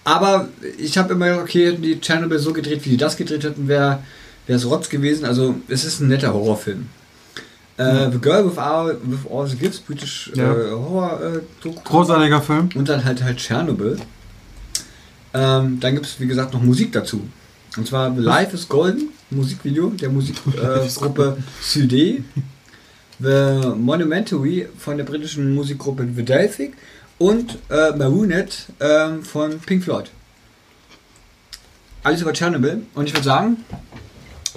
[0.03, 3.45] aber ich habe immer gedacht, okay, hätten die Chernobyl so gedreht, wie die das gedreht
[3.45, 4.01] hätten, wäre
[4.47, 5.25] es Rotz gewesen.
[5.25, 6.89] Also es ist ein netter Horrorfilm.
[7.77, 10.53] Äh, The Girl with All, with all the Gifts, British Ja.
[10.53, 11.21] äh, Horror
[11.65, 11.69] äh.
[11.85, 12.69] Großartiger Film.
[12.75, 13.99] Und dann halt halt Tschernobyl.
[15.33, 17.23] Ähm, dann gibt es, wie gesagt, noch Musik dazu.
[17.77, 22.23] Und zwar The Life is Golden, Musikvideo der Musikgruppe äh, Sudé.
[23.19, 26.75] The Monumentary von der britischen Musikgruppe The Delphic.
[27.19, 30.11] Und äh, Marooned ähm, von Pink Floyd.
[32.05, 32.83] Alles über Tschernobyl.
[32.95, 33.57] Und ich würde sagen,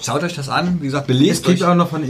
[0.02, 0.78] schaut euch das an.
[0.80, 1.68] Wie gesagt, Es belest gibt euch.
[1.68, 2.08] auch noch von Was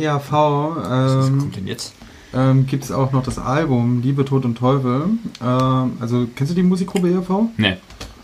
[1.29, 1.93] ähm, kommt denn jetzt?
[2.35, 5.07] ähm, gibt es auch noch das Album Liebe, Tod und Teufel.
[5.43, 7.49] Ähm, also, kennst du die Musikgruppe ERV?
[7.57, 7.77] Nee.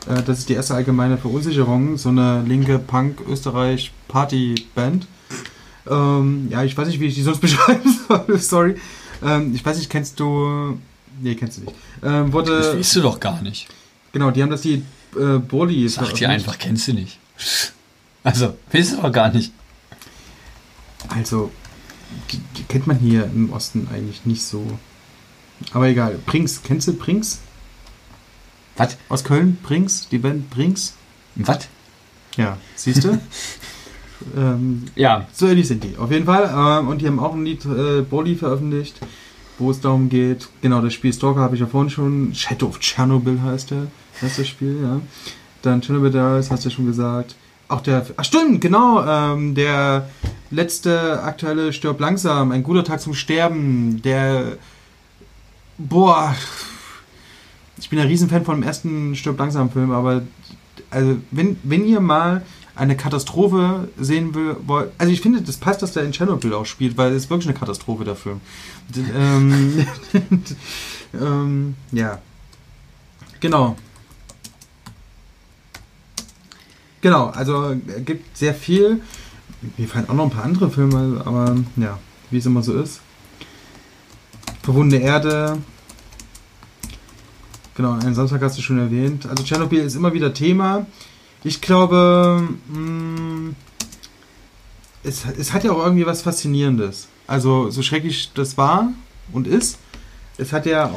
[0.07, 5.07] Äh, das ist die erste allgemeine Verunsicherung, so eine linke Punk-Österreich-Party-Band.
[5.91, 8.75] Ähm, ja, ich weiß nicht, wie ich die sonst beschreiben soll, sorry.
[9.23, 10.79] Ähm, ich weiß nicht, kennst du...
[11.21, 11.75] Nee, kennst du nicht.
[12.03, 13.69] Ähm, Das wurde, weißt du doch gar nicht.
[14.13, 14.83] genau, die haben das die
[15.17, 17.19] äh, Burli Sag dir einfach, kennst du nicht.
[18.25, 19.53] Also, weißt du doch gar nicht.
[21.09, 21.51] Also,
[22.69, 24.67] kennt man hier im Osten eigentlich nicht so.
[25.73, 26.19] Aber egal.
[26.27, 27.41] Brinks, kennst du Brinks?
[28.77, 28.97] Was?
[29.09, 29.59] Aus Köln?
[29.63, 30.09] Brinks?
[30.09, 30.95] Die Band Brinks?
[31.37, 31.69] Was?
[32.37, 33.21] Ja, siehst du?
[34.37, 35.29] ähm, Ja.
[35.33, 35.97] so ähnlich sind die.
[35.97, 36.51] Auf jeden Fall.
[36.81, 38.99] Ähm, und die haben auch ein Lied, äh, Boli, veröffentlicht,
[39.59, 40.49] wo es darum geht.
[40.63, 42.35] Genau, das Spiel Stalker habe ich ja vorhin schon.
[42.35, 43.87] Shadow of Chernobyl heißt, der,
[44.23, 45.01] heißt das Spiel, ja.
[45.63, 47.37] Dann Chernobyl Diaries, hast du ja schon gesagt.
[47.69, 50.09] Auch der, ach stimmt, genau, ähm, der
[50.51, 54.59] letzte aktuelle Stirb langsam, ein guter Tag zum Sterben, der,
[55.79, 56.35] boah,
[57.79, 60.23] ich bin ein Riesenfan von dem ersten Stirb langsam Film, aber
[60.91, 62.43] also wenn, wenn ihr mal
[62.77, 66.67] eine Katastrophe sehen will, wollt, also ich finde, das passt, dass der in Chernobyl auch
[66.67, 68.41] spielt, weil es ist wirklich eine Katastrophe, der Film.
[68.97, 69.87] Ähm,
[71.15, 72.19] ähm, ja.
[73.41, 73.77] Genau.
[77.05, 79.03] Genau, also äh, gibt sehr viel.
[79.77, 81.99] Mir fallen auch noch ein paar andere Filme, aber ja,
[82.31, 83.03] wie es immer so ist.
[84.63, 85.59] Verwundene Erde.
[87.75, 89.27] Genau, einen Samstag hast du schon erwähnt.
[89.27, 90.87] Also Tschernobyl ist immer wieder Thema.
[91.43, 93.53] Ich glaube, mh,
[95.03, 97.09] es, es hat ja auch irgendwie was Faszinierendes.
[97.27, 98.89] Also so schrecklich das war
[99.31, 99.79] und ist,
[100.37, 100.91] es hat ja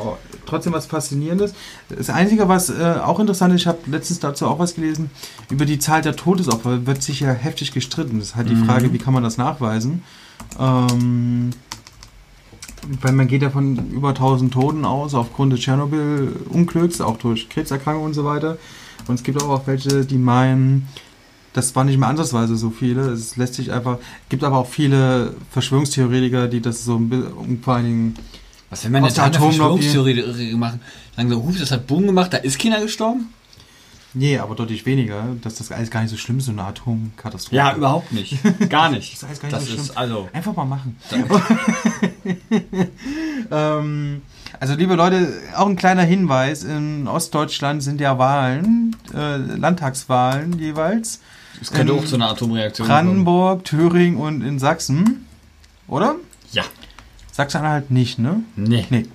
[0.46, 1.54] trotzdem was Faszinierendes.
[1.90, 5.10] Das Einzige, was äh, auch interessant ist, ich habe letztens dazu auch was gelesen,
[5.50, 8.20] über die Zahl der Todesopfer wird sich ja heftig gestritten.
[8.20, 8.66] Das ist halt die Mhm.
[8.66, 10.04] Frage, wie kann man das nachweisen?
[10.60, 11.52] Ähm,
[13.02, 18.08] weil man geht ja von über 1000 Toten aus aufgrund des Tschernobyl-Unglücks, auch durch Krebserkrankungen
[18.08, 18.58] und so weiter.
[19.08, 20.88] Und es gibt auch welche, die meinen,
[21.54, 23.02] das war nicht mehr ansatzweise so viele.
[23.10, 23.98] Es lässt sich einfach.
[24.30, 28.16] gibt aber auch viele Verschwörungstheoretiker, die das so ein bisschen, vor allen Dingen.
[28.70, 29.34] Was, wenn man jetzt der eine.
[29.34, 30.82] Verschwörungstheorie machen,
[31.15, 33.34] sagen so, das hat Boom gemacht, da ist keiner gestorben?
[34.13, 37.55] Nee, aber deutlich weniger, dass das alles gar nicht so schlimm ist, so eine Atomkatastrophe.
[37.55, 38.38] Ja, überhaupt nicht.
[38.70, 39.11] Gar nicht.
[39.13, 39.84] Das ist alles gar nicht Das so schlimm.
[39.84, 40.97] ist, also, Einfach mal machen.
[43.51, 44.22] ähm,
[44.59, 51.20] also, liebe Leute, auch ein kleiner Hinweis: In Ostdeutschland sind ja Wahlen, äh, Landtagswahlen jeweils.
[51.61, 52.97] es könnte in auch zu einer Atomreaktion kommen.
[52.97, 55.28] Brandenburg, Thüringen und in Sachsen.
[55.88, 56.15] Oder?
[56.53, 56.63] Ja.
[57.38, 58.42] Sachsen-Anhalt nicht, ne?
[58.56, 58.88] Nee.
[58.90, 59.06] Nee.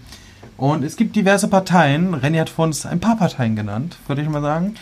[0.57, 4.29] Und es gibt diverse Parteien, Renny hat vor uns ein paar Parteien genannt, würde ich
[4.29, 4.77] mal sagen.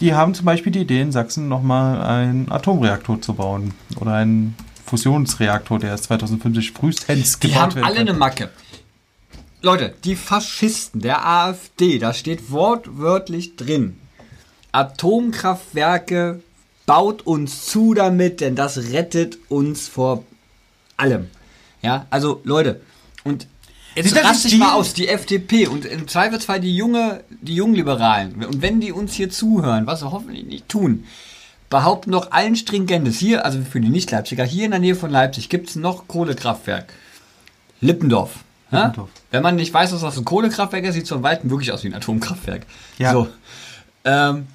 [0.00, 3.72] Die haben zum Beispiel die Idee, in Sachsen nochmal einen Atomreaktor zu bauen.
[3.98, 4.54] Oder einen
[4.84, 8.08] Fusionsreaktor, der erst 2050 frühestens Die gebaut haben werden alle kann.
[8.08, 8.50] eine Macke.
[9.62, 13.96] Leute, die Faschisten der AfD, da steht wortwörtlich drin.
[14.72, 16.42] Atomkraftwerke
[16.84, 20.22] baut uns zu damit, denn das rettet uns vor
[20.98, 21.30] allem.
[21.84, 22.80] Ja, also Leute,
[23.24, 23.46] und
[23.94, 28.42] jetzt raste nicht ich mal aus, die FDP und im Zweifelsfall die junge, die Jungliberalen.
[28.44, 31.04] Und wenn die uns hier zuhören, was sie hoffentlich nicht tun,
[31.68, 35.50] behaupten doch allen Stringentes hier, also für die Nicht-Leipziger, hier in der Nähe von Leipzig
[35.50, 36.92] gibt es noch Kohlekraftwerk.
[37.80, 38.44] Lippendorf.
[38.70, 39.10] Lippendorf.
[39.30, 41.84] Wenn man nicht weiß, dass das ein Kohlekraftwerk ist, sieht es von Weitem wirklich aus
[41.84, 42.64] wie ein Atomkraftwerk.
[42.96, 43.12] Ja.
[43.12, 43.28] So.
[44.04, 44.46] Ähm,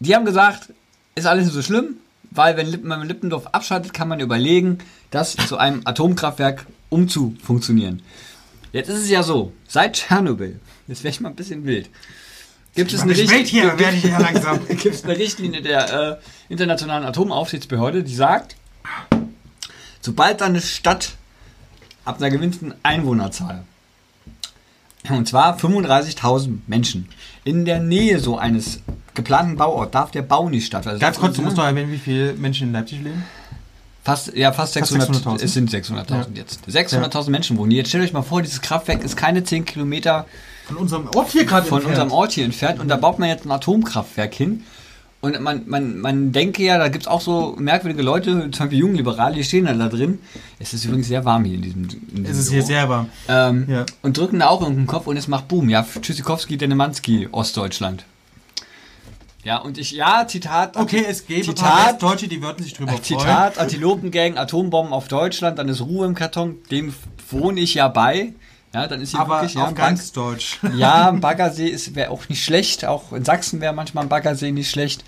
[0.00, 0.72] die haben gesagt,
[1.14, 1.98] ist alles nicht so schlimm,
[2.30, 4.78] weil wenn man Lippendorf abschaltet, kann man überlegen,
[5.10, 8.02] das zu einem Atomkraftwerk umzufunktionieren.
[8.72, 11.88] Jetzt ist es ja so, seit Tschernobyl, jetzt wäre ich mal ein bisschen wild,
[12.74, 13.70] gibt es eine, Richt- hier,
[14.68, 18.56] gibt es Richtlinie der äh, Internationalen Atomaufsichtsbehörde, die sagt,
[20.00, 21.12] sobald eine Stadt
[22.04, 23.64] ab einer gewinnten Einwohnerzahl,
[25.08, 27.08] und zwar 35.000 Menschen,
[27.44, 28.80] in der Nähe so eines
[29.14, 30.94] geplanten Bauorts darf der Bau nicht stattfinden.
[30.94, 33.22] Also Ganz kurz, du musst noch erwähnen, wie viele Menschen in Leipzig leben?
[34.04, 35.42] Fast, ja, fast Fast 600, 600.000.
[35.42, 36.60] es sind 600.000 jetzt.
[36.68, 37.78] 600.000 Menschen wohnen hier.
[37.78, 40.26] Jetzt stellt euch mal vor, dieses Kraftwerk ist keine 10 Kilometer
[40.66, 42.00] Von unserem Ort hier gerade von entfernt.
[42.02, 44.62] unserem Ort hier entfernt und da baut man jetzt ein Atomkraftwerk hin.
[45.22, 48.78] Und man, man, man denke ja, da gibt es auch so merkwürdige Leute, zum Beispiel
[48.78, 50.18] Jungliberale, die stehen dann da drin.
[50.58, 52.66] Es ist übrigens sehr warm hier in diesem, in diesem Es ist hier Büro.
[52.66, 53.08] sehr warm.
[53.28, 53.86] ähm, Ja.
[54.02, 55.70] Und drücken da auch irgendeinen Kopf und es macht Boom.
[55.70, 58.04] Ja, Tschüssikowski, Denemanski, Ostdeutschland.
[59.44, 60.76] Ja, und ich, ja, Zitat.
[60.76, 63.04] Okay, es gäbe Zitat, Westdeutsche, die würden sich drüber freuen.
[63.04, 66.94] Zitat, Antilopengang, Atombomben auf Deutschland, dann ist Ruhe im Karton, dem
[67.30, 68.32] wohne ich ja bei.
[68.72, 70.58] Ja, dann ist hier Aber wirklich, ja, auf ganz Deutsch.
[70.76, 72.84] ja, ein Baggersee wäre auch nicht schlecht.
[72.84, 75.04] Auch in Sachsen wäre manchmal ein Baggersee nicht schlecht.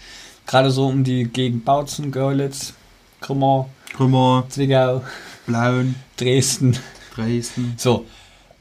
[0.47, 2.75] Gerade so um die Gegend Bautzen, Görlitz,
[3.21, 5.03] Krummer, Krümmer, Zwickau,
[5.47, 6.79] Blauen, Dresden.
[7.15, 7.75] Dresden.
[7.77, 8.05] So.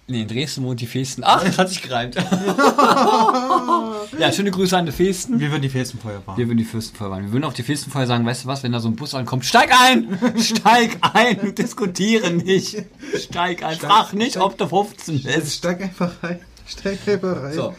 [0.08, 1.24] Nee, in Dresden wohnt die Festen.
[1.26, 2.14] Ach, das hat sich gereimt.
[4.20, 5.40] ja, schöne Grüße an die Festen.
[5.40, 6.38] Wir würden die Festenfeuer fahren.
[6.38, 7.24] Wir würden die Fürstenfeuer waren.
[7.24, 9.46] Wir würden auch die Fürstenfeuer sagen, weißt du was, wenn da so ein Bus ankommt,
[9.46, 10.20] steig ein!
[10.40, 11.56] Steig ein!
[11.56, 12.84] Diskutiere nicht!
[13.18, 13.78] Steig ein!
[13.78, 15.58] Frag nicht, ob du 15 bist.
[15.58, 16.40] Steig einfach rein.
[16.68, 17.54] Steig einfach rein.
[17.54, 17.76] So.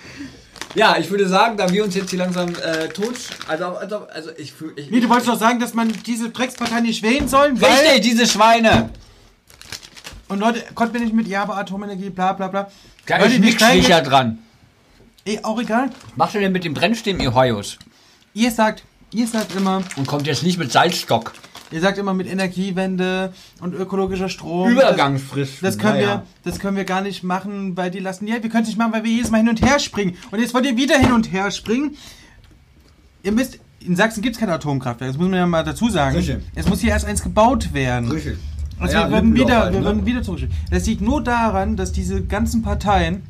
[0.74, 3.14] Ja, ich würde sagen, da wir uns jetzt hier langsam äh, tot...
[3.46, 4.72] Also, also, also ich fühle...
[4.74, 7.70] Ich, Wie, du wolltest doch sagen, dass man diese Dreckspartei nicht wählen sollen, weil...
[7.70, 8.90] Richtig, diese Schweine!
[10.28, 12.68] Und Leute, konnten wir nicht mit Ja, aber Atomenergie, bla bla bla.
[13.06, 14.38] Da Leute, ist nichts sicher dran.
[15.24, 15.90] Eh, auch egal.
[16.10, 17.78] Was macht ihr denn mit dem Brennstäben, ihr Heuos?
[18.34, 21.32] Ihr sagt, ihr sagt immer, Und kommt jetzt nicht mit Salzstock.
[21.70, 24.70] ihr sagt immer mit Energiewende und ökologischer Strom.
[24.70, 25.54] Übergangsfrist.
[25.62, 26.06] Das, das können Naja.
[26.08, 28.78] wir, das können wir gar nicht machen, weil die lassen, ja, wir können es nicht
[28.78, 30.16] machen, weil wir jedes Mal hin und her springen.
[30.30, 31.96] Und jetzt wollt ihr wieder hin und her springen.
[33.22, 36.16] Ihr müsst, in Sachsen gibt es kein Atomkraftwerk, das muss man ja mal dazu sagen.
[36.16, 36.38] Richtig.
[36.54, 38.10] Es muss hier erst eins gebaut werden.
[38.10, 38.38] Richtig.
[38.78, 39.86] Also Ja, wir Lippendorf wieder, halt, wir ne?
[39.86, 40.40] würden wieder zurück.
[40.70, 43.22] Das liegt nur daran, dass diese ganzen Parteien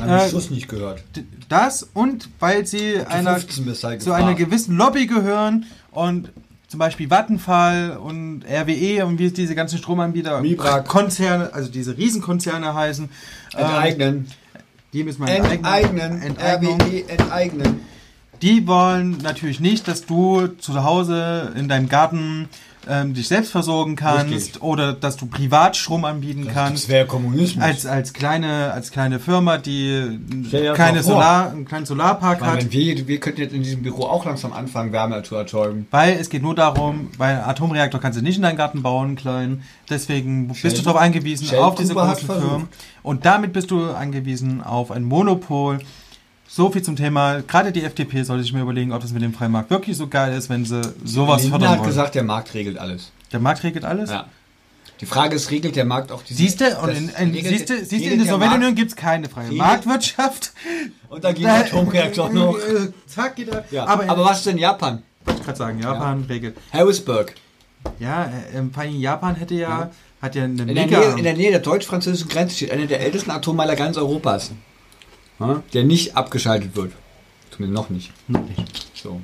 [0.00, 1.02] Haben Äh, Schuss nicht gehört.
[1.48, 6.30] das und weil sie einer, 15 bist zu einer gewissen Lobby gehören und
[6.68, 10.86] zum Beispiel Vattenfall und RWE und wie diese ganzen Stromanbieter Mibrak.
[10.86, 13.08] Konzerne, also diese Riesenkonzerne heißen.
[13.56, 14.26] ähm, Enteignen.
[14.92, 16.20] die müssen wir Enteignen.
[16.22, 16.78] Enteignung.
[16.80, 17.80] RWE enteignen.
[18.42, 22.48] Die wollen natürlich nicht, dass du zu Hause in deinem Garten
[22.88, 24.62] ähm, dich selbst versorgen kannst Richtig.
[24.62, 26.88] oder dass du privat Strom anbieten kannst.
[26.88, 27.62] wäre Kommunismus.
[27.64, 30.18] Als, als, kleine, als kleine Firma, die
[30.50, 31.02] das keine.
[31.02, 32.72] Solar, einen kleinen Solarpark Weil hat.
[32.72, 35.86] wir, wir könnten jetzt in diesem Büro auch langsam anfangen, Wärme zu erzeugen.
[35.90, 39.62] Weil es geht nur darum, weil Atomreaktor kannst du nicht in deinen Garten bauen, klein.
[39.90, 42.46] Deswegen bist du Shell- darauf angewiesen, Shell auf diese großen versucht.
[42.48, 42.68] Firmen.
[43.02, 45.78] Und damit bist du angewiesen auf ein Monopol.
[46.50, 47.42] So viel zum Thema.
[47.46, 50.06] Gerade die FDP sollte sich mir überlegen, ob das mit dem freien Markt wirklich so
[50.08, 51.88] geil ist, wenn sie sowas Lindner fördern hat wollen.
[51.88, 53.12] gesagt, der Markt regelt alles.
[53.32, 54.10] der Markt regelt alles.
[54.10, 54.26] Ja.
[55.00, 57.76] Die Frage ist, regelt der Markt auch die Siehst du, in, in, regelt- siehst du,
[57.76, 60.52] siehst du, regelt in der der Sowjetunion gibt es keine freie Regelt- Marktwirtschaft.
[61.08, 62.56] Und da geht der Atomreaktor noch.
[62.58, 63.64] Äh, Zack, geht er.
[63.70, 63.86] Ja.
[63.86, 65.02] Aber, Aber, was ist denn Japan?
[65.24, 66.56] wollte ich gerade sagen, Japan regelt.
[66.72, 67.34] Harrisburg.
[68.00, 69.90] Ja, äh, ähm, vor allem Japan hätte ja, Ja.
[70.22, 70.86] hat ja eine In der.
[70.86, 74.50] Nähe, in der Nähe der deutsch-französischen Grenze steht einer der ältesten Atommeiler ganz Europas.
[75.38, 76.92] Ja, der nicht abgeschaltet wird.
[77.50, 78.12] Zumindest noch nicht.
[78.94, 79.20] So.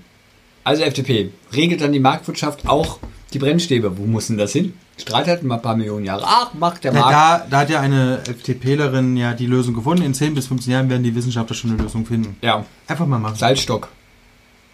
[0.63, 2.99] Also FDP, regelt dann die Marktwirtschaft auch
[3.33, 3.99] die Brennstäbe?
[3.99, 4.75] Wo muss denn das hin?
[4.97, 6.23] Streit halt mal ein paar Millionen Jahre.
[6.25, 7.13] Ach, macht der Ja, Markt.
[7.15, 10.05] da, da hat ja eine FDPlerin ja die Lösung gefunden.
[10.05, 12.37] In 10 bis 15 Jahren werden die Wissenschaftler schon eine Lösung finden.
[12.43, 13.35] Ja, Einfach mal machen.
[13.37, 13.89] Salzstock.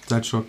[0.06, 0.44] Salzstock.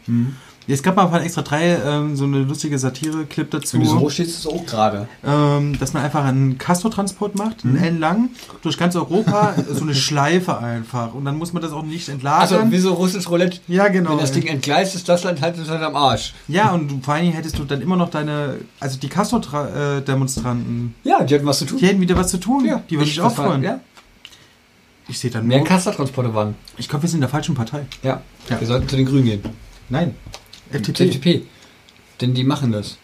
[0.74, 3.78] Es gab mal von Extra 3 ähm, so eine lustige Satire-Clip dazu.
[3.78, 5.08] Wenn du so stehst, ist es auch gerade.
[5.26, 7.76] ähm, dass man einfach einen Castor-Transport macht, Mhm.
[7.78, 8.30] einen L lang,
[8.62, 11.14] durch ganz Europa, so eine Schleife einfach.
[11.14, 12.42] Und dann muss man das auch nicht entlagern.
[12.62, 13.60] Also wie so russisch Roulette.
[13.68, 14.12] ja, genau.
[14.12, 16.34] Wenn das Ding entgleist, ist das Land halt halt am Arsch.
[16.48, 21.24] ja, und vor allen Dingen hättest du dann immer noch deine, also die Castor-Demonstranten, Ja,
[21.24, 21.78] die hatten was zu tun.
[21.80, 22.64] die hätten wieder was zu tun.
[22.90, 23.64] die würden sich auch freuen.
[23.64, 23.80] Ja.
[25.08, 26.56] Ich sehe dann Mehr nur, Kastertransporte waren.
[26.78, 27.86] ich glaube, wir sind in der falschen Partei.
[28.04, 28.22] Ja.
[28.50, 28.60] Ja.
[28.60, 29.42] Wir sollten zu den Grünen gehen.
[29.90, 30.16] Nein.
[30.72, 31.06] FDP.
[31.06, 31.42] FDP.
[32.22, 32.98] Denn die machen das.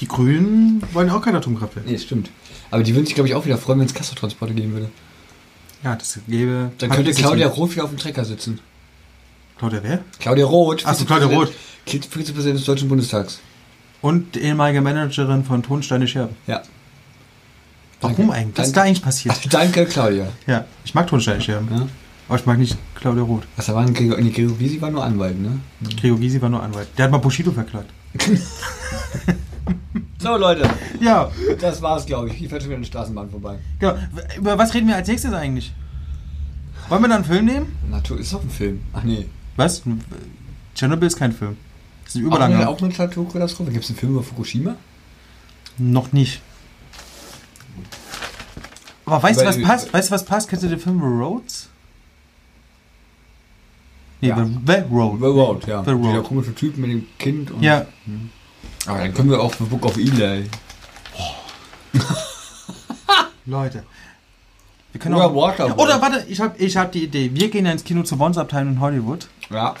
[0.00, 1.86] Die Grünen wollen auch kein Atomkraftwerk.
[1.86, 2.30] Nee, stimmt.
[2.70, 4.90] Aber die würden sich, glaube ich, auch wieder freuen, wenn es Kastertransporte geben würde.
[5.82, 6.72] Ja, das gäbe.
[6.78, 7.72] Dann könnte Claudia Roth.
[7.72, 8.60] Wieder auf dem Trecker sitzen.
[9.58, 10.00] Claudia wer?
[10.20, 10.82] Claudia Roth.
[10.84, 11.52] Ach so, Claudia Roth.
[11.86, 13.40] Vizepräsident- des Deutschen Bundestags.
[14.02, 16.36] Und ehemalige Managerin von Tonsteine Scherben.
[16.46, 16.62] Ja.
[18.00, 18.32] Warum Danke.
[18.32, 18.58] eigentlich?
[18.58, 19.36] Was ist da eigentlich passiert?
[19.52, 20.28] Danke, Claudia.
[20.46, 21.68] Ja, ich mag Tonsteine Scherben.
[21.70, 21.88] Ja.
[22.28, 23.44] Aber ich mag nicht Claudia Roth.
[23.56, 25.58] Was da war ein Gregor, nee, Gregor Gysi war nur Anwalt, ne?
[25.98, 26.88] Gregor Gysi war nur Anwalt.
[26.98, 27.90] Der hat mal Bushido verklagt.
[30.20, 30.68] So, Leute.
[31.00, 32.34] Ja, Das war's, glaube ich.
[32.34, 33.58] Hier fährt schon wieder eine Straßenbahn vorbei.
[33.78, 33.94] genau.
[34.36, 35.72] Über was reden wir als nächstes eigentlich?
[36.88, 37.76] Wollen wir dann einen Film nehmen?
[37.88, 38.80] Natur ist doch ein Film.
[38.92, 39.26] Ach nee.
[39.56, 39.82] Was?
[40.74, 41.56] Chernobyl ist kein Film.
[42.04, 43.70] Das ist ein Auch eine, auch eine Naturkatastrophe.
[43.70, 44.74] Gibt es einen Film über Fukushima?
[45.76, 46.40] Noch nicht.
[49.06, 49.92] Aber weißt du, was passt?
[49.92, 50.48] Weißt du, was passt?
[50.48, 51.68] Kennst du den Film Roads?
[54.20, 54.36] Nee, Ja.
[54.44, 55.18] The, The Road.
[55.20, 55.84] The Road, ja.
[55.84, 56.04] The Road.
[56.06, 57.50] Dieser komische Typ mit dem Kind.
[57.50, 57.86] Und Ja,
[58.86, 60.46] Aber dann können wir auch The Book of Eli.
[63.46, 63.84] Leute.
[64.92, 65.78] Wir können Oder auch, Waterworld.
[65.78, 67.30] Oder warte, ich habe ich hab die Idee.
[67.32, 69.74] Wir gehen ja ins Kino zur Bonds-Abteilung in Hollywood Ja.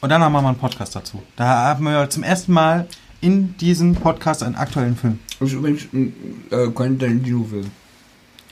[0.00, 1.22] und dann machen wir mal einen Podcast dazu.
[1.36, 2.86] Da haben wir zum ersten Mal
[3.20, 5.18] in diesem Podcast einen aktuellen Film.
[5.38, 6.12] Das ist übrigens ein
[6.50, 7.70] äh, Quentin Tarantino-Film.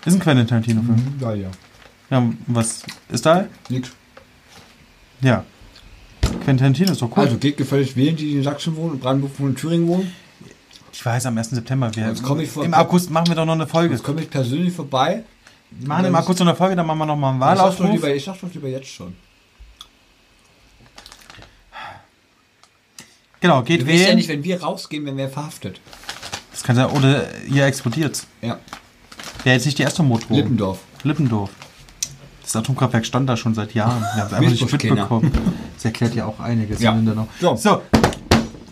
[0.04, 1.14] Ist ein Quentin Tarantino-Film.
[1.20, 1.48] Ja, ja.
[2.10, 3.46] Ja, und was ist da?
[3.68, 3.90] Nix.
[5.20, 5.44] Ja.
[6.20, 7.24] Quentin Tarantino ist doch cool.
[7.24, 10.12] Also geht gefälligst wählen, die in Sachsen wohnen, Brandenburg und Thüringen wohnen.
[10.92, 11.50] ich weiß, am 1.
[11.50, 11.90] September.
[11.94, 12.14] Wir,
[12.46, 13.94] vor- Im August machen wir doch noch eine Folge.
[13.94, 15.24] Jetzt komme ich persönlich vorbei.
[15.70, 17.92] Wir machen im August noch eine Folge, dann machen wir noch mal einen Ich sag,
[17.92, 19.14] lieber, ich sag doch lieber jetzt schon.
[23.40, 24.16] Genau, geht Du weißt ja wählen.
[24.16, 25.80] nicht, wenn wir rausgehen, wenn wir verhaftet.
[26.50, 28.26] das kann sein, oder ihr explodiert.
[28.42, 28.58] Ja.
[29.44, 30.36] Wäre jetzt nicht die erste Motor.
[30.36, 30.80] Lippendorf.
[31.04, 31.50] Lippendorf.
[32.48, 34.00] Das Atomkraftwerk stand da schon seit Jahren.
[34.00, 35.32] Wir haben es einfach nicht mitbekommen.
[35.74, 36.92] Das erklärt ja auch einiges Ja.
[36.92, 37.28] Mindanao.
[37.40, 37.82] So.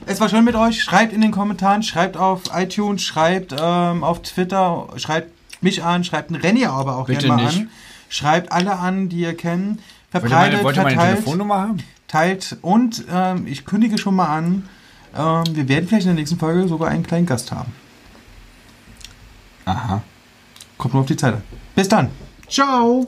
[0.07, 0.83] Es war schön mit euch.
[0.83, 5.31] Schreibt in den Kommentaren, schreibt auf iTunes, schreibt ähm, auf Twitter, schreibt
[5.63, 7.61] mich an, schreibt einen Renny aber auch Bitte gerne mal nicht.
[7.61, 7.71] an.
[8.09, 9.81] Schreibt alle an, die ihr kennt.
[10.11, 11.83] Verbreitet, verteilt, haben?
[12.09, 14.69] teilt und ähm, ich kündige schon mal an,
[15.15, 17.73] ähm, wir werden vielleicht in der nächsten Folge sogar einen kleinen Gast haben.
[19.67, 20.03] Aha.
[20.79, 21.43] Kommt nur auf die Zeit an.
[21.75, 22.09] Bis dann.
[22.49, 23.07] Ciao.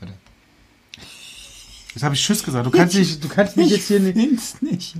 [0.00, 0.14] Warte.
[1.94, 2.66] Jetzt habe ich Tschüss gesagt.
[2.66, 4.62] Du kannst nicht, du kannst mich jetzt hier nicht.
[4.62, 4.94] nicht.